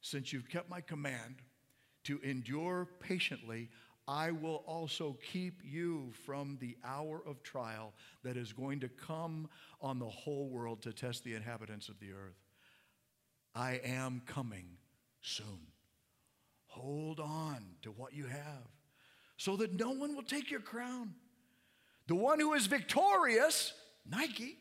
Since 0.00 0.32
you've 0.32 0.48
kept 0.48 0.68
my 0.68 0.80
command 0.80 1.36
to 2.04 2.18
endure 2.22 2.88
patiently, 3.00 3.68
I 4.08 4.30
will 4.30 4.64
also 4.66 5.18
keep 5.32 5.60
you 5.62 6.10
from 6.24 6.56
the 6.62 6.78
hour 6.82 7.20
of 7.26 7.42
trial 7.42 7.92
that 8.24 8.38
is 8.38 8.54
going 8.54 8.80
to 8.80 8.88
come 8.88 9.50
on 9.82 9.98
the 9.98 10.08
whole 10.08 10.48
world 10.48 10.80
to 10.82 10.94
test 10.94 11.24
the 11.24 11.34
inhabitants 11.34 11.90
of 11.90 12.00
the 12.00 12.12
earth. 12.12 12.40
I 13.54 13.80
am 13.84 14.22
coming 14.24 14.78
soon. 15.20 15.60
Hold 16.68 17.20
on 17.20 17.62
to 17.82 17.90
what 17.90 18.14
you 18.14 18.24
have 18.24 18.66
so 19.36 19.56
that 19.56 19.78
no 19.78 19.90
one 19.90 20.14
will 20.14 20.22
take 20.22 20.50
your 20.50 20.60
crown. 20.60 21.12
The 22.06 22.14
one 22.14 22.40
who 22.40 22.54
is 22.54 22.66
victorious, 22.66 23.74
Nike, 24.08 24.56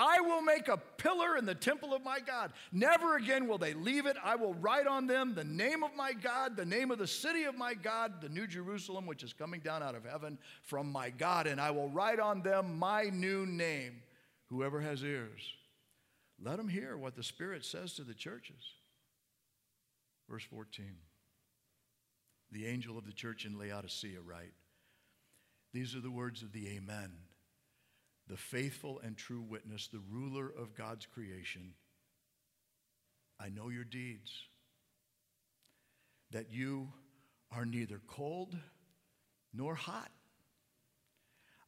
I 0.00 0.18
will 0.22 0.40
make 0.40 0.68
a 0.68 0.78
pillar 0.78 1.36
in 1.36 1.44
the 1.44 1.54
temple 1.54 1.92
of 1.92 2.02
my 2.02 2.20
God. 2.20 2.54
Never 2.72 3.16
again 3.16 3.46
will 3.46 3.58
they 3.58 3.74
leave 3.74 4.06
it. 4.06 4.16
I 4.24 4.34
will 4.34 4.54
write 4.54 4.86
on 4.86 5.06
them 5.06 5.34
the 5.34 5.44
name 5.44 5.84
of 5.84 5.94
my 5.94 6.14
God, 6.14 6.56
the 6.56 6.64
name 6.64 6.90
of 6.90 6.96
the 6.96 7.06
city 7.06 7.44
of 7.44 7.54
my 7.54 7.74
God, 7.74 8.22
the 8.22 8.30
new 8.30 8.46
Jerusalem, 8.46 9.04
which 9.04 9.22
is 9.22 9.34
coming 9.34 9.60
down 9.60 9.82
out 9.82 9.94
of 9.94 10.06
heaven 10.06 10.38
from 10.62 10.90
my 10.90 11.10
God, 11.10 11.46
and 11.46 11.60
I 11.60 11.70
will 11.70 11.90
write 11.90 12.18
on 12.18 12.40
them 12.40 12.78
my 12.78 13.10
new 13.12 13.44
name. 13.44 14.00
Whoever 14.46 14.80
has 14.80 15.04
ears, 15.04 15.52
let 16.42 16.58
him 16.58 16.68
hear 16.68 16.96
what 16.96 17.14
the 17.14 17.22
Spirit 17.22 17.62
says 17.66 17.92
to 17.94 18.02
the 18.02 18.14
churches. 18.14 18.72
Verse 20.30 20.44
14 20.44 20.94
The 22.52 22.66
angel 22.66 22.96
of 22.96 23.04
the 23.04 23.12
church 23.12 23.44
in 23.44 23.58
Laodicea 23.58 24.22
write, 24.24 24.54
These 25.74 25.94
are 25.94 26.00
the 26.00 26.10
words 26.10 26.40
of 26.42 26.52
the 26.52 26.68
Amen 26.68 27.10
the 28.30 28.36
faithful 28.36 29.00
and 29.04 29.16
true 29.16 29.42
witness, 29.42 29.88
the 29.88 30.00
ruler 30.08 30.46
of 30.56 30.76
God's 30.76 31.04
creation. 31.04 31.74
I 33.40 33.48
know 33.48 33.70
your 33.70 33.82
deeds, 33.82 34.30
that 36.30 36.52
you 36.52 36.92
are 37.50 37.64
neither 37.64 38.00
cold 38.06 38.56
nor 39.52 39.74
hot. 39.74 40.10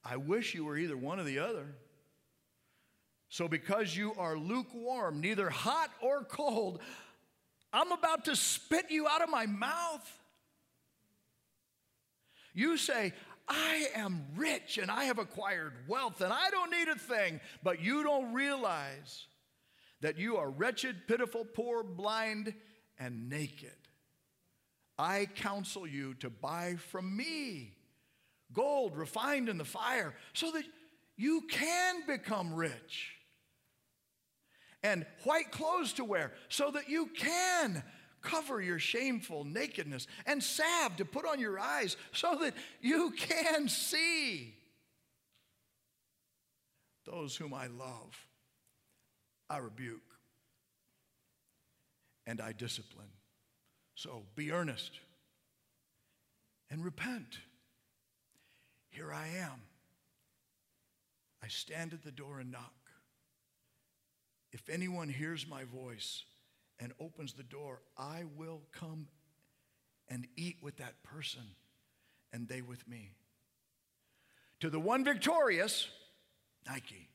I 0.05 0.17
wish 0.17 0.55
you 0.55 0.65
were 0.65 0.77
either 0.77 0.97
one 0.97 1.19
or 1.19 1.25
the 1.25 1.41
other. 1.41 1.67
So, 3.29 3.49
because 3.49 3.97
you 3.97 4.15
are 4.17 4.37
lukewarm, 4.37 5.21
neither 5.21 5.51
hot 5.51 5.91
or 6.01 6.23
cold, 6.23 6.81
I'm 7.73 7.91
about 7.91 8.27
to 8.27 8.37
spit 8.37 8.87
you 8.91 9.09
out 9.09 9.23
of 9.23 9.31
my 9.31 9.47
mouth. 9.47 10.19
You 12.55 12.77
say, 12.77 13.15
I 13.49 13.89
am 13.95 14.25
rich 14.37 14.79
and 14.79 14.91
I 14.91 15.05
have 15.05 15.19
acquired 15.19 15.73
wealth 15.89 16.21
and 16.21 16.33
I 16.33 16.51
don't 16.51 16.71
need 16.71 16.89
a 16.89 16.97
thing. 16.97 17.41
But 17.63 17.81
you 17.81 18.03
don't 18.03 18.33
realize 18.33 19.27
that 20.01 20.19
you 20.19 20.37
are 20.37 20.51
wretched, 20.51 21.07
pitiful, 21.07 21.45
poor, 21.45 21.83
blind, 21.83 22.55
and 22.99 23.29
naked. 23.29 23.71
I 24.99 25.27
counsel 25.35 25.87
you 25.87 26.15
to 26.15 26.31
buy 26.31 26.77
from 26.77 27.17
me 27.17 27.75
gold 28.53 28.97
refined 28.97 29.49
in 29.49 29.59
the 29.59 29.65
fire 29.65 30.15
so 30.33 30.51
that 30.53 30.65
you 31.17 31.43
can 31.49 32.07
become 32.07 32.55
rich, 32.55 33.15
and 34.83 35.07
white 35.25 35.53
clothes 35.53 35.93
to 35.95 36.05
wear 36.05 36.33
so 36.49 36.71
that 36.71 36.89
you 36.89 37.07
can 37.07 37.83
cover 38.23 38.61
your 38.63 38.79
shameful 38.79 39.45
nakedness, 39.45 40.07
and 40.27 40.43
salve 40.43 40.97
to 40.97 41.05
put 41.05 41.27
on 41.27 41.41
your 41.41 41.59
eyes 41.59 41.97
so 42.13 42.39
that 42.41 42.55
you 42.81 43.13
can 43.17 43.69
see. 43.69 44.55
Those 47.05 47.37
whom 47.37 47.53
I 47.53 47.67
love, 47.67 48.27
I 49.51 49.59
rebuke 49.59 50.01
and 52.27 52.41
I 52.41 52.53
discipline. 52.53 53.11
So 53.95 54.23
be 54.37 54.53
earnest 54.53 54.93
and 56.71 56.85
repent. 56.85 57.39
Here 58.91 59.13
I 59.13 59.27
am. 59.39 59.61
I 61.43 61.49
stand 61.49 61.93
at 61.93 62.03
the 62.03 62.13
door 62.13 62.39
and 62.39 62.53
knock. 62.53 62.73
If 64.53 64.69
anyone 64.69 65.09
hears 65.09 65.47
my 65.49 65.65
voice 65.65 66.25
and 66.83 66.93
opens 66.99 67.33
the 67.33 67.45
door, 67.45 67.81
I 67.97 68.25
will 68.37 68.61
come 68.73 69.07
and 70.09 70.27
eat 70.37 70.57
with 70.61 70.79
that 70.79 71.01
person 71.05 71.43
and 72.33 72.49
they 72.49 72.61
with 72.61 72.87
me. 72.89 73.13
To 74.61 74.69
the 74.69 74.81
one 74.81 75.05
victorious, 75.05 75.89
Nike, 76.67 77.09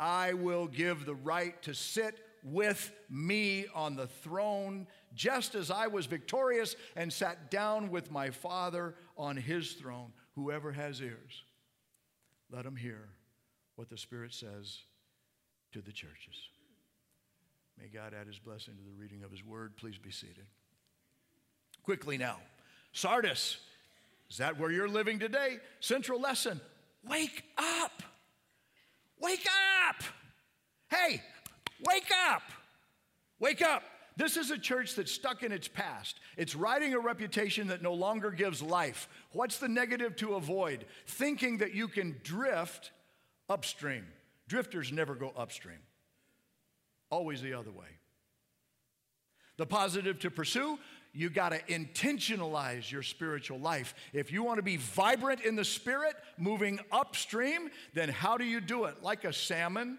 I 0.00 0.32
will 0.32 0.66
give 0.66 1.06
the 1.06 1.14
right 1.14 1.60
to 1.62 1.74
sit 1.74 2.18
with 2.42 2.92
me 3.08 3.66
on 3.72 3.94
the 3.94 4.08
throne, 4.08 4.88
just 5.14 5.54
as 5.54 5.70
I 5.70 5.86
was 5.86 6.06
victorious 6.06 6.74
and 6.96 7.12
sat 7.12 7.52
down 7.52 7.90
with 7.90 8.10
my 8.10 8.30
Father 8.30 8.96
on 9.16 9.36
his 9.36 9.74
throne. 9.74 10.12
Whoever 10.34 10.72
has 10.72 11.00
ears, 11.00 11.44
let 12.50 12.66
him 12.66 12.74
hear 12.74 13.10
what 13.76 13.88
the 13.88 13.96
Spirit 13.96 14.34
says 14.34 14.80
to 15.72 15.80
the 15.80 15.92
churches. 15.92 16.48
May 17.80 17.88
God 17.88 18.14
add 18.18 18.26
his 18.26 18.38
blessing 18.38 18.74
to 18.74 18.82
the 18.82 18.92
reading 18.96 19.22
of 19.24 19.30
his 19.30 19.44
word. 19.44 19.76
Please 19.76 19.98
be 19.98 20.10
seated. 20.10 20.46
Quickly 21.82 22.16
now, 22.16 22.38
Sardis, 22.92 23.58
is 24.30 24.38
that 24.38 24.58
where 24.58 24.70
you're 24.70 24.88
living 24.88 25.18
today? 25.18 25.58
Central 25.80 26.20
lesson 26.20 26.60
wake 27.06 27.44
up. 27.58 28.02
Wake 29.20 29.46
up. 29.88 30.02
Hey, 30.88 31.22
wake 31.86 32.10
up. 32.28 32.42
Wake 33.38 33.62
up. 33.62 33.82
This 34.16 34.36
is 34.36 34.50
a 34.50 34.58
church 34.58 34.94
that's 34.94 35.10
stuck 35.10 35.42
in 35.42 35.50
its 35.50 35.66
past. 35.66 36.20
It's 36.36 36.54
riding 36.54 36.94
a 36.94 37.00
reputation 37.00 37.66
that 37.68 37.82
no 37.82 37.92
longer 37.92 38.30
gives 38.30 38.62
life. 38.62 39.08
What's 39.32 39.58
the 39.58 39.68
negative 39.68 40.14
to 40.16 40.34
avoid? 40.34 40.86
Thinking 41.06 41.58
that 41.58 41.74
you 41.74 41.88
can 41.88 42.16
drift 42.22 42.92
upstream. 43.48 44.06
Drifters 44.46 44.92
never 44.92 45.14
go 45.14 45.32
upstream 45.36 45.78
always 47.14 47.40
the 47.40 47.54
other 47.54 47.70
way. 47.70 47.86
The 49.56 49.66
positive 49.66 50.18
to 50.20 50.30
pursue, 50.32 50.80
you 51.12 51.30
got 51.30 51.50
to 51.50 51.60
intentionalize 51.62 52.90
your 52.90 53.04
spiritual 53.04 53.60
life. 53.60 53.94
If 54.12 54.32
you 54.32 54.42
want 54.42 54.58
to 54.58 54.64
be 54.64 54.78
vibrant 54.78 55.42
in 55.42 55.54
the 55.54 55.64
spirit, 55.64 56.16
moving 56.36 56.80
upstream, 56.90 57.70
then 57.94 58.08
how 58.08 58.36
do 58.36 58.44
you 58.44 58.60
do 58.60 58.86
it? 58.86 59.00
Like 59.00 59.24
a 59.24 59.32
salmon. 59.32 59.98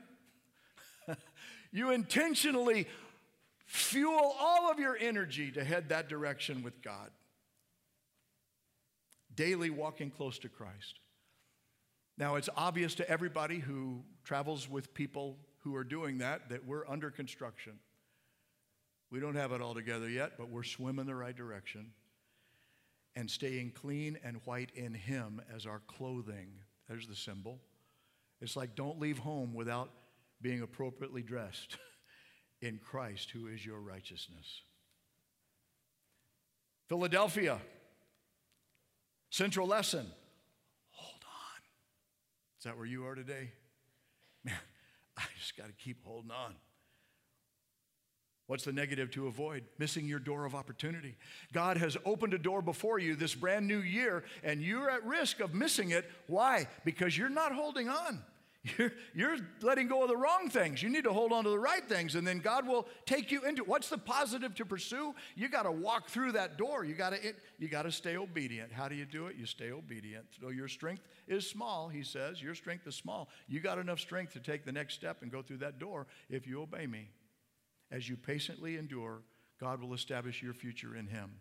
you 1.71 1.91
intentionally 1.91 2.86
fuel 3.65 4.36
all 4.38 4.69
of 4.69 4.78
your 4.78 4.97
energy 4.97 5.51
to 5.51 5.63
head 5.63 5.88
that 5.89 6.10
direction 6.10 6.63
with 6.63 6.82
God. 6.82 7.12
Daily 9.34 9.69
walking 9.69 10.12
close 10.12 10.38
to 10.39 10.49
Christ. 10.49 10.99
Now, 12.17 12.36
it's 12.36 12.49
obvious 12.58 12.93
to 12.95 13.10
everybody 13.10 13.60
who 13.60 14.04
travels 14.25 14.69
with 14.69 14.93
people 14.93 15.38
who 15.65 15.75
are 15.75 15.84
doing 15.84 16.19
that 16.19 16.47
that 16.49 16.63
we're 16.65 16.88
under 16.88 17.10
construction. 17.10 17.73
We 19.12 19.19
don't 19.19 19.36
have 19.36 19.51
it 19.51 19.62
all 19.62 19.73
together 19.73 20.08
yet, 20.08 20.34
but 20.38 20.49
we're 20.49 20.63
swimming 20.63 21.08
the 21.08 21.15
right 21.15 21.36
direction 21.36 21.91
and 23.15 23.30
staying 23.30 23.71
clean 23.71 24.17
and 24.23 24.38
white 24.45 24.69
in 24.75 24.93
Him 24.93 25.41
as 25.54 25.65
our 25.65 25.82
clothing. 25.88 26.49
There's 26.88 27.08
the 27.08 27.15
symbol. 27.15 27.60
It's 28.41 28.56
like 28.56 28.75
don't 28.75 28.99
leave 28.99 29.17
home 29.17 29.56
without 29.56 29.89
being 30.39 30.62
appropriately 30.62 31.23
dressed 31.23 31.78
in 32.62 32.78
Christ, 32.78 33.32
who 33.32 33.47
is 33.47 33.65
your 33.65 33.80
righteousness. 33.80 34.62
Philadelphia, 36.88 37.58
Central 39.32 39.65
Lesson, 39.65 40.06
hold 40.91 41.23
on. 41.23 41.62
Is 42.60 42.65
that 42.65 42.78
where 42.78 42.86
you 42.86 43.08
are 43.08 43.15
today? 43.15 43.49
Man, 44.43 44.54
I 45.17 45.23
just 45.39 45.56
got 45.58 45.67
to 45.67 45.73
keep 45.73 46.04
holding 46.06 46.32
on. 46.32 46.56
What's 48.47 48.65
the 48.65 48.71
negative 48.71 49.10
to 49.12 49.25
avoid? 49.28 49.63
Missing 49.80 50.08
your 50.08 50.19
door 50.19 50.45
of 50.45 50.54
opportunity. 50.54 51.15
God 51.51 51.78
has 51.78 51.97
opened 52.06 52.34
a 52.36 52.38
door 52.38 52.62
before 52.62 52.99
you 52.99 53.15
this 53.15 53.34
brand 53.34 53.67
new 53.67 53.80
year, 53.80 54.23
and 54.43 54.62
you're 54.62 54.89
at 54.89 55.04
risk 55.04 55.39
of 55.39 55.56
missing 55.56 55.89
it. 55.89 56.10
Why? 56.28 56.67
Because 56.84 57.17
you're 57.17 57.30
not 57.30 57.54
holding 57.54 57.89
on. 57.89 58.23
You're, 58.65 58.91
you're 59.13 59.38
letting 59.62 59.88
go 59.88 60.01
of 60.01 60.10
the 60.10 60.17
wrong 60.17 60.49
things. 60.49 60.82
You 60.82 60.89
need 60.89 61.04
to 61.04 61.13
hold 61.13 61.32
on 61.32 61.43
to 61.43 61.51
the 61.51 61.60
right 61.60 61.88
things, 61.88 62.15
and 62.15 62.25
then 62.25 62.39
God 62.39 62.67
will 62.67 62.88
take 63.06 63.32
you 63.32 63.43
into 63.43 63.63
what's 63.63 63.89
the 63.89 63.97
positive 63.97 64.56
to 64.56 64.65
pursue? 64.65 65.13
You 65.36 65.49
got 65.49 65.63
to 65.63 65.71
walk 65.71 66.10
through 66.10 66.32
that 66.32 66.58
door. 66.58 66.84
You 66.84 66.95
got 66.95 67.12
to 67.12 67.34
you 67.60 67.67
got 67.67 67.84
to 67.84 67.91
stay 67.91 68.17
obedient. 68.17 68.71
How 68.71 68.88
do 68.88 68.95
you 68.95 69.06
do 69.06 69.28
it? 69.28 69.36
You 69.36 69.45
stay 69.45 69.71
obedient. 69.71 70.25
So 70.41 70.49
your 70.49 70.67
strength 70.67 71.04
is 71.28 71.47
small, 71.47 71.89
he 71.89 72.04
says. 72.04 72.41
Your 72.41 72.56
strength 72.56 72.88
is 72.88 72.95
small. 72.95 73.30
You 73.47 73.60
got 73.60 73.78
enough 73.78 73.99
strength 73.99 74.34
to 74.34 74.39
take 74.39 74.65
the 74.65 74.71
next 74.71 74.95
step 74.95 75.21
and 75.21 75.32
go 75.32 75.43
through 75.43 75.58
that 75.58 75.78
door 75.78 76.08
if 76.30 76.47
you 76.47 76.62
obey 76.62 76.88
me. 76.88 77.10
As 77.91 78.10
you 78.10 78.17
patiently 78.17 78.78
endure, 78.78 79.21
God 79.60 79.80
will 79.80 79.93
establish 79.93 80.41
your 80.41 80.54
future 80.54 80.95
in 80.95 81.06
him. 81.08 81.34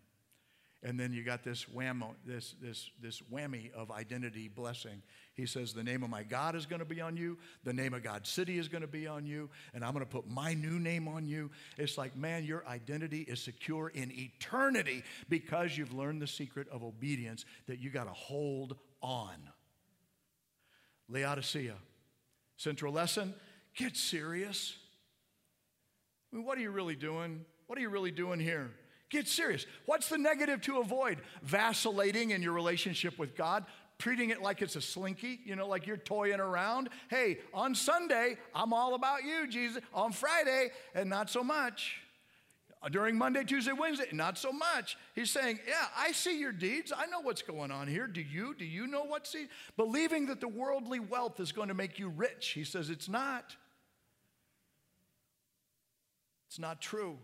And 0.85 0.99
then 0.99 1.11
you 1.11 1.23
got 1.23 1.43
this 1.43 1.65
whammo, 1.75 2.13
this, 2.27 2.53
this, 2.61 2.91
this 3.01 3.19
whammy 3.33 3.73
of 3.73 3.89
identity 3.89 4.47
blessing. 4.47 5.01
He 5.33 5.47
says, 5.47 5.73
The 5.73 5.83
name 5.83 6.03
of 6.03 6.11
my 6.11 6.21
God 6.21 6.55
is 6.55 6.67
going 6.67 6.79
to 6.79 6.85
be 6.85 7.01
on 7.01 7.17
you. 7.17 7.39
The 7.63 7.73
name 7.73 7.95
of 7.95 8.03
God's 8.03 8.29
city 8.29 8.59
is 8.59 8.67
going 8.67 8.83
to 8.83 8.87
be 8.87 9.07
on 9.07 9.25
you. 9.25 9.49
And 9.73 9.83
I'm 9.83 9.93
going 9.93 10.05
to 10.05 10.11
put 10.11 10.29
my 10.29 10.53
new 10.53 10.79
name 10.79 11.07
on 11.07 11.25
you. 11.25 11.49
It's 11.79 11.97
like, 11.97 12.15
man, 12.15 12.43
your 12.43 12.63
identity 12.67 13.21
is 13.21 13.41
secure 13.41 13.89
in 13.89 14.11
eternity 14.11 15.03
because 15.27 15.75
you've 15.75 15.91
learned 15.91 16.21
the 16.21 16.27
secret 16.27 16.67
of 16.69 16.83
obedience 16.83 17.45
that 17.65 17.79
you 17.79 17.89
got 17.89 18.03
to 18.03 18.13
hold 18.13 18.75
on. 19.01 19.33
Laodicea. 21.09 21.77
Central 22.57 22.93
lesson 22.93 23.33
get 23.75 23.97
serious. 23.97 24.77
I 26.31 26.35
mean, 26.35 26.45
what 26.45 26.59
are 26.59 26.61
you 26.61 26.69
really 26.69 26.95
doing? 26.95 27.43
What 27.65 27.79
are 27.79 27.81
you 27.81 27.89
really 27.89 28.11
doing 28.11 28.39
here? 28.39 28.69
Get 29.15 29.29
serious. 29.29 29.65
What's 29.85 30.09
the 30.09 30.17
negative 30.17 30.59
to 30.63 30.79
avoid? 30.79 31.19
Vacillating 31.41 32.31
in 32.31 32.43
your 32.43 32.51
relationship 32.51 33.17
with 33.17 33.33
God, 33.33 33.65
treating 33.97 34.29
it 34.29 34.41
like 34.41 34.61
it's 34.61 34.75
a 34.75 34.81
slinky, 34.81 35.39
you 35.45 35.55
know, 35.55 35.69
like 35.69 35.87
you're 35.87 35.95
toying 35.95 36.41
around. 36.41 36.89
Hey, 37.09 37.37
on 37.53 37.75
Sunday, 37.75 38.35
I'm 38.53 38.73
all 38.73 38.93
about 38.93 39.23
you, 39.23 39.47
Jesus. 39.47 39.81
On 39.93 40.11
Friday, 40.11 40.71
and 40.93 41.09
not 41.09 41.29
so 41.29 41.45
much. 41.45 42.01
Uh, 42.83 42.89
during 42.89 43.17
Monday, 43.17 43.45
Tuesday, 43.45 43.71
Wednesday, 43.71 44.09
not 44.11 44.37
so 44.37 44.51
much. 44.51 44.97
He's 45.13 45.31
saying, 45.31 45.59
Yeah, 45.65 45.85
I 45.97 46.11
see 46.11 46.37
your 46.37 46.51
deeds. 46.51 46.91
I 46.91 47.05
know 47.05 47.21
what's 47.21 47.41
going 47.41 47.71
on 47.71 47.87
here. 47.87 48.07
Do 48.07 48.19
you? 48.19 48.53
Do 48.53 48.65
you 48.65 48.85
know 48.85 49.05
what's 49.05 49.29
see? 49.29 49.47
Believing 49.77 50.25
that 50.25 50.41
the 50.41 50.49
worldly 50.49 50.99
wealth 50.99 51.39
is 51.39 51.53
going 51.53 51.69
to 51.69 51.73
make 51.73 51.99
you 51.99 52.09
rich. 52.09 52.49
He 52.49 52.65
says 52.65 52.89
it's 52.89 53.07
not. 53.07 53.55
It's 56.49 56.59
not 56.59 56.81
true. 56.81 57.17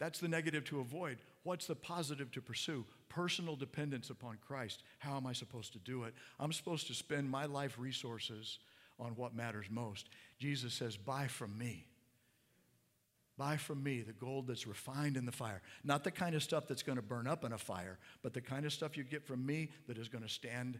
That's 0.00 0.18
the 0.18 0.28
negative 0.28 0.64
to 0.64 0.80
avoid. 0.80 1.18
What's 1.44 1.66
the 1.66 1.76
positive 1.76 2.32
to 2.32 2.40
pursue? 2.40 2.86
Personal 3.10 3.54
dependence 3.54 4.08
upon 4.08 4.38
Christ. 4.44 4.82
How 4.98 5.16
am 5.16 5.26
I 5.26 5.34
supposed 5.34 5.74
to 5.74 5.78
do 5.78 6.04
it? 6.04 6.14
I'm 6.40 6.52
supposed 6.52 6.86
to 6.88 6.94
spend 6.94 7.30
my 7.30 7.44
life 7.44 7.76
resources 7.78 8.58
on 8.98 9.10
what 9.10 9.34
matters 9.34 9.66
most. 9.70 10.08
Jesus 10.38 10.72
says, 10.72 10.96
Buy 10.96 11.26
from 11.26 11.56
me. 11.56 11.86
Buy 13.36 13.56
from 13.56 13.82
me 13.82 14.00
the 14.00 14.12
gold 14.12 14.46
that's 14.46 14.66
refined 14.66 15.16
in 15.16 15.26
the 15.26 15.32
fire. 15.32 15.62
Not 15.84 16.02
the 16.02 16.10
kind 16.10 16.34
of 16.34 16.42
stuff 16.42 16.66
that's 16.66 16.82
going 16.82 16.96
to 16.96 17.02
burn 17.02 17.26
up 17.26 17.44
in 17.44 17.52
a 17.52 17.58
fire, 17.58 17.98
but 18.22 18.32
the 18.34 18.40
kind 18.40 18.66
of 18.66 18.72
stuff 18.72 18.96
you 18.96 19.04
get 19.04 19.26
from 19.26 19.44
me 19.44 19.70
that 19.86 19.98
is 19.98 20.08
going 20.08 20.24
to 20.24 20.30
stand 20.30 20.78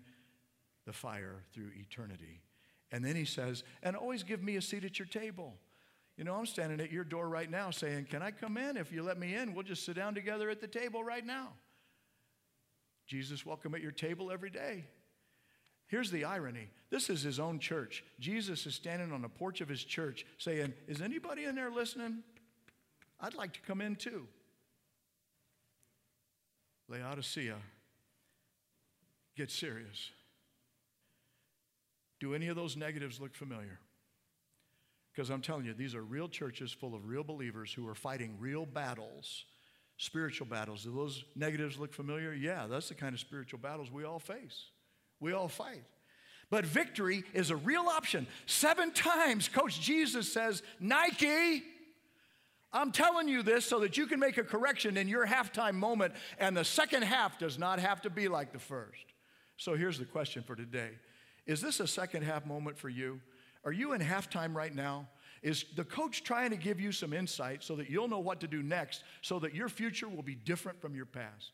the 0.87 0.93
fire 0.93 1.45
through 1.53 1.71
eternity. 1.79 2.41
And 2.91 3.05
then 3.05 3.17
he 3.17 3.25
says, 3.27 3.65
And 3.83 3.97
always 3.97 4.23
give 4.23 4.43
me 4.43 4.57
a 4.57 4.63
seat 4.63 4.85
at 4.85 4.99
your 4.99 5.09
table. 5.09 5.55
You 6.21 6.27
know, 6.27 6.35
I'm 6.35 6.45
standing 6.45 6.83
at 6.83 6.93
your 6.93 7.03
door 7.03 7.31
right 7.31 7.51
now 7.51 7.71
saying, 7.71 8.09
Can 8.11 8.21
I 8.21 8.31
come 8.31 8.59
in? 8.59 8.77
If 8.77 8.93
you 8.93 9.03
let 9.03 9.19
me 9.19 9.35
in, 9.35 9.55
we'll 9.55 9.63
just 9.63 9.87
sit 9.87 9.97
down 9.97 10.15
together 10.15 10.51
at 10.51 10.61
the 10.61 10.67
table 10.67 11.03
right 11.03 11.25
now. 11.25 11.49
Jesus, 13.07 13.47
welcome 13.47 13.75
at 13.75 13.81
your 13.81 13.91
table 13.91 14.31
every 14.31 14.51
day. 14.51 14.85
Here's 15.87 16.11
the 16.11 16.27
irony 16.27 16.69
this 16.91 17.09
is 17.09 17.23
his 17.23 17.41
own 17.41 17.59
church. 17.59 18.05
Jesus 18.21 18.67
is 18.67 18.75
standing 18.75 19.13
on 19.13 19.23
the 19.23 19.31
porch 19.31 19.63
of 19.63 19.69
his 19.71 19.83
church 19.83 20.27
saying, 20.37 20.75
Is 20.87 21.01
anybody 21.01 21.45
in 21.45 21.55
there 21.55 21.71
listening? 21.71 22.19
I'd 23.19 23.33
like 23.33 23.55
to 23.55 23.61
come 23.63 23.81
in 23.81 23.97
too. 23.97 24.27
Laodicea, 26.87 27.57
get 29.39 29.51
serious. 29.51 30.11
Do 32.21 32.35
any 32.35 32.49
of 32.49 32.57
those 32.57 32.77
negatives 32.77 33.23
look 33.23 33.35
familiar? 33.35 33.79
Because 35.13 35.31
I'm 35.31 35.43
telling 35.43 35.67
you, 35.67 35.75
these 35.75 35.95
are 35.95 36.03
real 36.03 36.29
churches 36.29 36.73
full 36.73 36.95
of 36.95 37.07
real 37.07 37.25
believers 37.25 37.73
who 37.73 37.87
are 37.89 37.95
fighting 37.95 38.37
real 38.39 38.65
battles, 38.65 39.45
spiritual 39.97 40.47
battles. 40.47 40.85
Do 40.85 40.95
those 40.95 41.25
negatives 41.35 41.79
look 41.79 41.93
familiar? 41.93 42.33
Yeah, 42.33 42.67
that's 42.69 42.89
the 42.89 42.95
kind 42.95 43.13
of 43.15 43.21
spiritual 43.21 43.59
battles 43.59 43.91
we 43.91 44.05
all 44.05 44.21
face. 44.21 44.67
We 45.19 45.33
all 45.33 45.49
fight. 45.49 45.83
But 46.49 46.65
victory 46.65 47.25
is 47.33 47.51
a 47.51 47.57
real 47.57 47.87
option. 47.89 48.27
Seven 48.47 48.93
times, 48.93 49.49
Coach 49.49 49.81
Jesus 49.81 50.33
says, 50.33 50.63
Nike, 50.81 51.63
I'm 52.73 52.93
telling 52.93 53.29
you 53.29 53.43
this 53.43 53.65
so 53.65 53.81
that 53.81 53.97
you 53.97 54.07
can 54.07 54.21
make 54.21 54.37
a 54.37 54.45
correction 54.45 54.97
in 54.97 55.09
your 55.09 55.27
halftime 55.27 55.75
moment, 55.75 56.15
and 56.39 56.57
the 56.57 56.65
second 56.65 57.03
half 57.03 57.39
does 57.39 57.59
not 57.59 57.81
have 57.81 58.03
to 58.03 58.11
be 58.11 58.29
like 58.29 58.53
the 58.53 58.59
first. 58.59 59.05
So 59.57 59.75
here's 59.75 59.99
the 59.99 60.05
question 60.05 60.43
for 60.43 60.57
today 60.57 60.91
Is 61.47 61.61
this 61.61 61.81
a 61.81 61.87
second 61.87 62.23
half 62.23 62.47
moment 62.47 62.79
for 62.79 62.89
you? 62.89 63.21
Are 63.65 63.73
you 63.73 63.93
in 63.93 64.01
halftime 64.01 64.55
right 64.55 64.75
now? 64.75 65.09
Is 65.43 65.65
the 65.75 65.85
coach 65.85 66.23
trying 66.23 66.51
to 66.51 66.57
give 66.57 66.81
you 66.81 66.93
some 66.93 67.13
insight 67.13 67.63
so 67.63 67.77
that 67.77 67.89
you'll 67.89 68.09
know 68.09 68.19
what 68.19 68.41
to 68.41 68.47
do 68.47 68.63
next 68.63 69.05
so 69.23 69.39
that 69.39 69.55
your 69.55 69.69
future 69.69 70.09
will 70.09 70.23
be 70.23 70.35
different 70.35 70.81
from 70.81 70.95
your 70.95 71.07
past? 71.07 71.53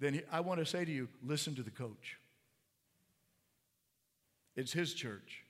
Then 0.00 0.22
I 0.32 0.40
want 0.40 0.60
to 0.60 0.66
say 0.66 0.84
to 0.84 0.90
you 0.90 1.08
listen 1.22 1.54
to 1.56 1.62
the 1.62 1.70
coach. 1.70 2.18
It's 4.56 4.72
his 4.72 4.94
church. 4.94 5.44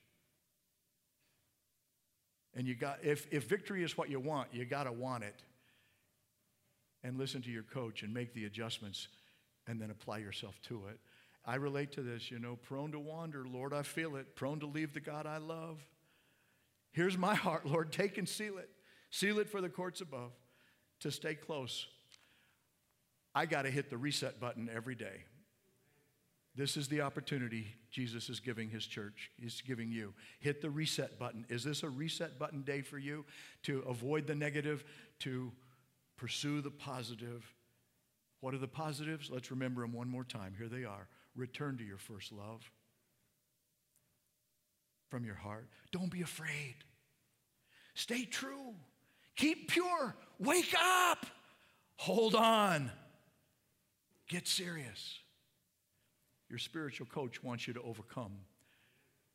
And 2.54 2.66
you 2.66 2.74
got 2.74 2.98
if, 3.02 3.26
if 3.32 3.44
victory 3.44 3.82
is 3.82 3.96
what 3.96 4.10
you 4.10 4.20
want, 4.20 4.48
you 4.52 4.64
got 4.64 4.84
to 4.84 4.92
want 4.92 5.24
it. 5.24 5.42
And 7.04 7.18
listen 7.18 7.42
to 7.42 7.50
your 7.50 7.64
coach 7.64 8.02
and 8.02 8.12
make 8.12 8.34
the 8.34 8.44
adjustments 8.44 9.08
and 9.66 9.80
then 9.80 9.90
apply 9.90 10.18
yourself 10.18 10.60
to 10.68 10.86
it. 10.88 11.00
I 11.44 11.56
relate 11.56 11.92
to 11.92 12.02
this, 12.02 12.30
you 12.30 12.38
know, 12.38 12.56
prone 12.56 12.92
to 12.92 13.00
wander. 13.00 13.44
Lord, 13.44 13.72
I 13.72 13.82
feel 13.82 14.16
it. 14.16 14.36
Prone 14.36 14.60
to 14.60 14.66
leave 14.66 14.94
the 14.94 15.00
God 15.00 15.26
I 15.26 15.38
love. 15.38 15.84
Here's 16.92 17.18
my 17.18 17.34
heart, 17.34 17.66
Lord. 17.66 17.90
Take 17.90 18.18
and 18.18 18.28
seal 18.28 18.58
it. 18.58 18.70
Seal 19.10 19.38
it 19.38 19.50
for 19.50 19.60
the 19.60 19.68
courts 19.68 20.00
above 20.00 20.32
to 21.00 21.10
stay 21.10 21.34
close. 21.34 21.86
I 23.34 23.46
got 23.46 23.62
to 23.62 23.70
hit 23.70 23.90
the 23.90 23.96
reset 23.96 24.38
button 24.38 24.70
every 24.72 24.94
day. 24.94 25.24
This 26.54 26.76
is 26.76 26.86
the 26.88 27.00
opportunity 27.00 27.66
Jesus 27.90 28.28
is 28.28 28.38
giving 28.38 28.68
his 28.68 28.86
church. 28.86 29.30
He's 29.40 29.62
giving 29.62 29.90
you. 29.90 30.12
Hit 30.38 30.60
the 30.60 30.70
reset 30.70 31.18
button. 31.18 31.46
Is 31.48 31.64
this 31.64 31.82
a 31.82 31.88
reset 31.88 32.38
button 32.38 32.62
day 32.62 32.82
for 32.82 32.98
you 32.98 33.24
to 33.62 33.80
avoid 33.88 34.26
the 34.26 34.34
negative, 34.34 34.84
to 35.20 35.50
pursue 36.18 36.60
the 36.60 36.70
positive? 36.70 37.42
What 38.40 38.54
are 38.54 38.58
the 38.58 38.68
positives? 38.68 39.30
Let's 39.30 39.50
remember 39.50 39.80
them 39.80 39.92
one 39.92 40.08
more 40.08 40.24
time. 40.24 40.54
Here 40.56 40.68
they 40.68 40.84
are 40.84 41.08
return 41.34 41.78
to 41.78 41.84
your 41.84 41.98
first 41.98 42.32
love 42.32 42.70
from 45.10 45.24
your 45.24 45.34
heart. 45.34 45.68
Don't 45.90 46.10
be 46.10 46.22
afraid. 46.22 46.76
Stay 47.94 48.24
true. 48.24 48.74
Keep 49.36 49.70
pure. 49.70 50.14
Wake 50.38 50.74
up. 50.78 51.26
Hold 51.96 52.34
on. 52.34 52.90
Get 54.28 54.48
serious. 54.48 55.18
Your 56.48 56.58
spiritual 56.58 57.06
coach 57.06 57.42
wants 57.42 57.66
you 57.66 57.74
to 57.74 57.82
overcome. 57.82 58.32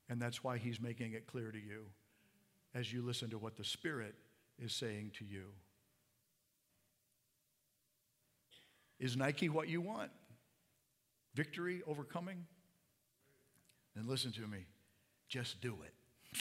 And 0.10 0.22
that's 0.22 0.44
why 0.44 0.58
he's 0.58 0.80
making 0.80 1.14
it 1.14 1.28
clear 1.28 1.52
to 1.52 1.58
you 1.58 1.86
as 2.74 2.92
you 2.92 3.02
listen 3.02 3.30
to 3.32 3.38
what 3.38 3.58
the 3.58 3.64
Spirit 3.64 4.16
is 4.60 4.74
saying 4.74 5.12
to 5.20 5.26
you. 5.26 5.46
Is 9.00 9.16
Nike 9.16 9.50
what 9.50 9.68
you 9.68 9.82
want? 9.82 10.12
Victory, 11.38 11.84
overcoming, 11.86 12.44
then 13.96 14.08
listen 14.08 14.32
to 14.32 14.48
me. 14.48 14.66
Just 15.30 15.62
do 15.62 15.78
it. 15.86 16.40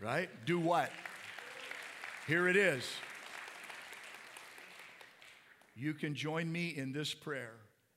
right? 0.00 0.30
Do 0.46 0.60
what? 0.60 0.92
Here 2.28 2.46
it 2.46 2.56
is. 2.56 2.84
You 5.74 5.94
can 5.94 6.14
join 6.14 6.50
me 6.50 6.68
in 6.76 6.92
this 6.92 7.12
prayer 7.12 7.54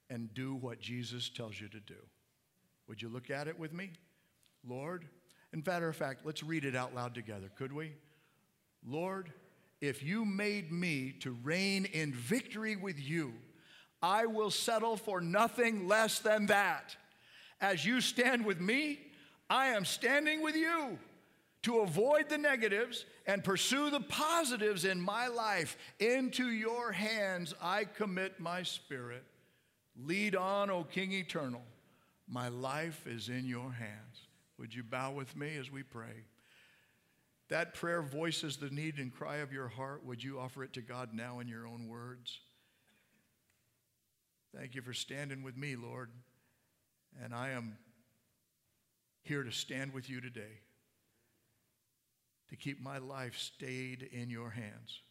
and 0.10 0.34
do 0.34 0.56
what 0.56 0.80
Jesus 0.80 1.30
tells 1.30 1.62
you 1.62 1.68
to 1.70 1.80
do. 1.80 1.94
Would 2.88 3.00
you 3.00 3.10
look 3.10 3.30
at 3.30 3.48
it 3.48 3.60
with 3.60 3.72
me? 3.72 3.92
Lord, 4.68 5.06
in 5.54 5.62
matter 5.66 5.88
of 5.88 5.96
fact, 5.96 6.26
let's 6.26 6.42
read 6.42 6.66
it 6.66 6.76
out 6.76 6.96
loud 6.96 7.14
together, 7.14 7.52
could 7.56 7.72
we? 7.72 7.94
Lord, 8.84 9.32
if 9.82 10.02
you 10.02 10.26
made 10.26 10.72
me 10.72 11.14
to 11.20 11.38
reign 11.44 11.86
in 11.86 12.12
victory 12.12 12.76
with 12.76 13.00
you, 13.00 13.34
I 14.02 14.26
will 14.26 14.52
settle 14.52 14.98
for 14.98 15.22
nothing 15.22 15.88
less 15.88 16.20
than 16.20 16.46
that. 16.48 16.96
As 17.62 17.86
you 17.86 18.02
stand 18.02 18.46
with 18.46 18.60
me, 18.60 19.00
I 19.50 19.68
am 19.68 19.84
standing 19.84 20.42
with 20.42 20.56
you 20.56 20.98
to 21.64 21.80
avoid 21.80 22.30
the 22.30 22.38
negatives 22.38 23.06
and 23.26 23.44
pursue 23.44 23.90
the 23.90 24.00
positives 24.00 24.86
in 24.86 25.02
my 25.02 25.28
life. 25.28 25.78
Into 26.00 26.50
your 26.50 26.92
hands 26.92 27.54
I 27.62 27.84
commit 27.84 28.40
my 28.40 28.64
spirit. 28.64 29.24
Lead 29.98 30.36
on, 30.36 30.70
O 30.70 30.84
King 30.84 31.12
Eternal. 31.12 31.64
My 32.28 32.48
life 32.48 33.06
is 33.06 33.28
in 33.28 33.46
your 33.46 33.72
hands. 33.72 34.28
Would 34.58 34.74
you 34.74 34.84
bow 34.84 35.12
with 35.12 35.36
me 35.36 35.58
as 35.58 35.72
we 35.72 35.84
pray? 35.84 36.26
That 37.50 37.74
prayer 37.74 38.04
voices 38.04 38.58
the 38.58 38.70
need 38.70 39.00
and 39.00 39.12
cry 39.14 39.38
of 39.38 39.52
your 39.52 39.68
heart. 39.68 40.06
Would 40.06 40.24
you 40.24 40.40
offer 40.40 40.64
it 40.64 40.74
to 40.74 40.82
God 40.82 41.14
now 41.14 41.40
in 41.40 41.48
your 41.48 41.68
own 41.68 41.88
words? 41.88 42.40
Thank 44.56 44.76
you 44.76 44.82
for 44.82 44.94
standing 44.94 45.44
with 45.44 45.56
me, 45.56 45.76
Lord. 45.76 46.10
And 47.24 47.34
I 47.34 47.52
am 47.52 47.78
here 49.22 49.44
to 49.44 49.52
stand 49.52 49.94
with 49.94 50.10
you 50.10 50.22
today, 50.22 50.62
to 52.50 52.56
keep 52.56 52.82
my 52.82 52.98
life 52.98 53.38
stayed 53.38 54.10
in 54.12 54.30
your 54.30 54.50
hands, 54.50 55.02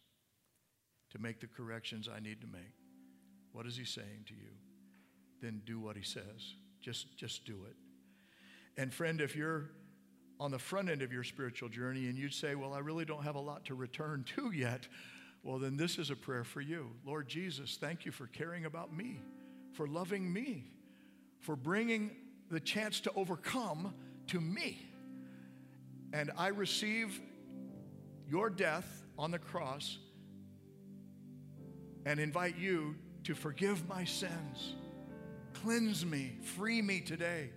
to 1.11 1.19
make 1.19 1.39
the 1.39 1.47
corrections 1.47 2.09
I 2.13 2.19
need 2.19 2.41
to 2.41 2.47
make. 2.47 2.73
What 3.53 3.65
is 3.65 3.77
he 3.77 3.85
saying 3.85 4.25
to 4.27 4.33
you? 4.33 4.51
Then 5.41 5.61
do 5.65 5.79
what 5.79 5.95
he 5.95 6.03
says. 6.03 6.55
Just, 6.81 7.17
just 7.17 7.45
do 7.45 7.65
it. 7.67 7.75
And 8.79 8.93
friend, 8.93 9.21
if 9.21 9.35
you're 9.35 9.71
on 10.39 10.51
the 10.51 10.59
front 10.59 10.89
end 10.89 11.01
of 11.01 11.11
your 11.11 11.23
spiritual 11.23 11.69
journey 11.69 12.07
and 12.07 12.17
you'd 12.17 12.33
say, 12.33 12.55
Well, 12.55 12.73
I 12.73 12.79
really 12.79 13.05
don't 13.05 13.23
have 13.23 13.35
a 13.35 13.41
lot 13.41 13.65
to 13.65 13.75
return 13.75 14.25
to 14.35 14.51
yet, 14.51 14.87
well, 15.43 15.57
then 15.57 15.77
this 15.77 15.97
is 15.97 16.09
a 16.09 16.15
prayer 16.15 16.43
for 16.43 16.61
you. 16.61 16.91
Lord 17.05 17.27
Jesus, 17.27 17.77
thank 17.79 18.05
you 18.05 18.11
for 18.11 18.27
caring 18.27 18.65
about 18.65 18.95
me, 18.95 19.19
for 19.73 19.87
loving 19.87 20.31
me, 20.31 20.71
for 21.39 21.55
bringing 21.55 22.11
the 22.51 22.59
chance 22.59 22.99
to 23.01 23.11
overcome 23.15 23.93
to 24.27 24.41
me. 24.41 24.85
And 26.11 26.31
I 26.37 26.47
receive 26.47 27.19
your 28.27 28.49
death 28.49 29.03
on 29.17 29.31
the 29.31 29.39
cross 29.39 29.97
and 32.05 32.19
invite 32.19 32.57
you 32.57 32.95
to 33.23 33.35
forgive 33.35 33.87
my 33.87 34.03
sins. 34.03 34.75
Cleanse 35.53 36.05
me, 36.05 36.37
free 36.41 36.81
me 36.81 37.01
today. 37.01 37.51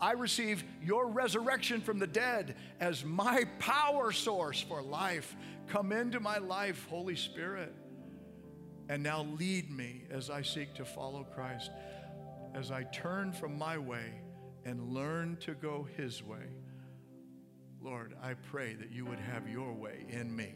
I 0.00 0.12
receive 0.12 0.64
your 0.82 1.06
resurrection 1.08 1.80
from 1.80 1.98
the 1.98 2.06
dead 2.06 2.56
as 2.80 3.04
my 3.04 3.44
power 3.58 4.12
source 4.12 4.60
for 4.60 4.80
life. 4.80 5.36
Come 5.68 5.92
into 5.92 6.20
my 6.20 6.38
life, 6.38 6.86
Holy 6.88 7.16
Spirit, 7.16 7.74
and 8.88 9.02
now 9.02 9.24
lead 9.38 9.70
me 9.70 10.04
as 10.10 10.30
I 10.30 10.42
seek 10.42 10.74
to 10.74 10.84
follow 10.84 11.24
Christ, 11.34 11.70
as 12.54 12.70
I 12.70 12.84
turn 12.84 13.32
from 13.32 13.58
my 13.58 13.78
way 13.78 14.20
and 14.64 14.92
learn 14.92 15.36
to 15.40 15.54
go 15.54 15.86
His 15.96 16.22
way. 16.22 16.46
Lord, 17.82 18.14
I 18.22 18.34
pray 18.34 18.74
that 18.74 18.90
you 18.90 19.06
would 19.06 19.20
have 19.20 19.48
your 19.48 19.72
way 19.72 20.06
in 20.08 20.34
me. 20.34 20.54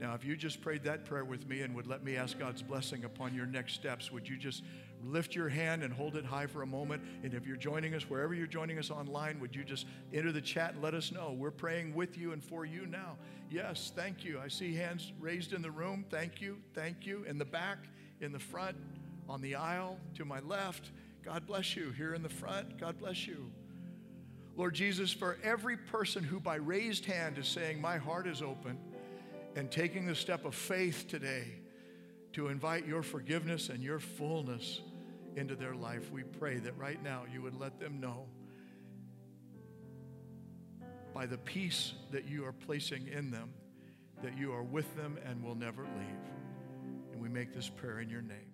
Now, 0.00 0.14
if 0.14 0.24
you 0.24 0.36
just 0.36 0.60
prayed 0.60 0.82
that 0.84 1.04
prayer 1.04 1.24
with 1.24 1.46
me 1.46 1.60
and 1.60 1.76
would 1.76 1.86
let 1.86 2.02
me 2.02 2.16
ask 2.16 2.38
God's 2.38 2.62
blessing 2.62 3.04
upon 3.04 3.34
your 3.34 3.46
next 3.46 3.74
steps, 3.74 4.10
would 4.10 4.28
you 4.28 4.36
just 4.36 4.64
lift 5.04 5.34
your 5.34 5.48
hand 5.48 5.82
and 5.82 5.92
hold 5.92 6.16
it 6.16 6.24
high 6.24 6.46
for 6.46 6.62
a 6.62 6.66
moment? 6.66 7.02
And 7.22 7.34
if 7.34 7.46
you're 7.46 7.56
joining 7.56 7.94
us, 7.94 8.08
wherever 8.08 8.34
you're 8.34 8.46
joining 8.46 8.78
us 8.78 8.90
online, 8.90 9.40
would 9.40 9.54
you 9.54 9.64
just 9.64 9.86
enter 10.12 10.32
the 10.32 10.40
chat 10.40 10.74
and 10.74 10.82
let 10.82 10.94
us 10.94 11.12
know? 11.12 11.34
We're 11.36 11.50
praying 11.50 11.94
with 11.94 12.16
you 12.16 12.32
and 12.32 12.42
for 12.42 12.64
you 12.64 12.86
now. 12.86 13.16
Yes, 13.50 13.92
thank 13.94 14.24
you. 14.24 14.40
I 14.42 14.48
see 14.48 14.74
hands 14.74 15.12
raised 15.20 15.52
in 15.52 15.62
the 15.62 15.70
room. 15.70 16.04
Thank 16.10 16.40
you. 16.40 16.58
Thank 16.74 17.06
you. 17.06 17.24
In 17.24 17.38
the 17.38 17.44
back, 17.44 17.78
in 18.20 18.32
the 18.32 18.38
front, 18.38 18.76
on 19.28 19.40
the 19.40 19.54
aisle, 19.54 19.98
to 20.14 20.24
my 20.24 20.40
left. 20.40 20.90
God 21.24 21.46
bless 21.46 21.76
you. 21.76 21.90
Here 21.90 22.14
in 22.14 22.22
the 22.22 22.28
front, 22.28 22.78
God 22.78 22.98
bless 22.98 23.26
you. 23.26 23.50
Lord 24.56 24.74
Jesus, 24.74 25.12
for 25.12 25.38
every 25.42 25.76
person 25.76 26.22
who 26.22 26.38
by 26.38 26.56
raised 26.56 27.06
hand 27.06 27.38
is 27.38 27.48
saying, 27.48 27.80
My 27.80 27.96
heart 27.96 28.26
is 28.26 28.42
open, 28.42 28.78
and 29.56 29.70
taking 29.70 30.06
the 30.06 30.14
step 30.14 30.44
of 30.44 30.54
faith 30.54 31.06
today 31.08 31.44
to 32.32 32.48
invite 32.48 32.86
your 32.86 33.02
forgiveness 33.02 33.68
and 33.68 33.82
your 33.82 33.98
fullness 33.98 34.80
into 35.36 35.54
their 35.54 35.74
life, 35.74 36.10
we 36.10 36.22
pray 36.22 36.58
that 36.58 36.76
right 36.76 37.02
now 37.02 37.24
you 37.32 37.42
would 37.42 37.58
let 37.58 37.78
them 37.80 38.00
know 38.00 38.26
by 41.14 41.26
the 41.26 41.38
peace 41.38 41.92
that 42.10 42.26
you 42.26 42.44
are 42.44 42.52
placing 42.52 43.08
in 43.08 43.30
them 43.30 43.52
that 44.22 44.38
you 44.38 44.52
are 44.52 44.62
with 44.62 44.96
them 44.96 45.18
and 45.26 45.42
will 45.42 45.54
never 45.54 45.82
leave. 45.82 47.12
And 47.12 47.20
we 47.20 47.28
make 47.28 47.54
this 47.54 47.68
prayer 47.68 48.00
in 48.00 48.08
your 48.08 48.22
name. 48.22 48.51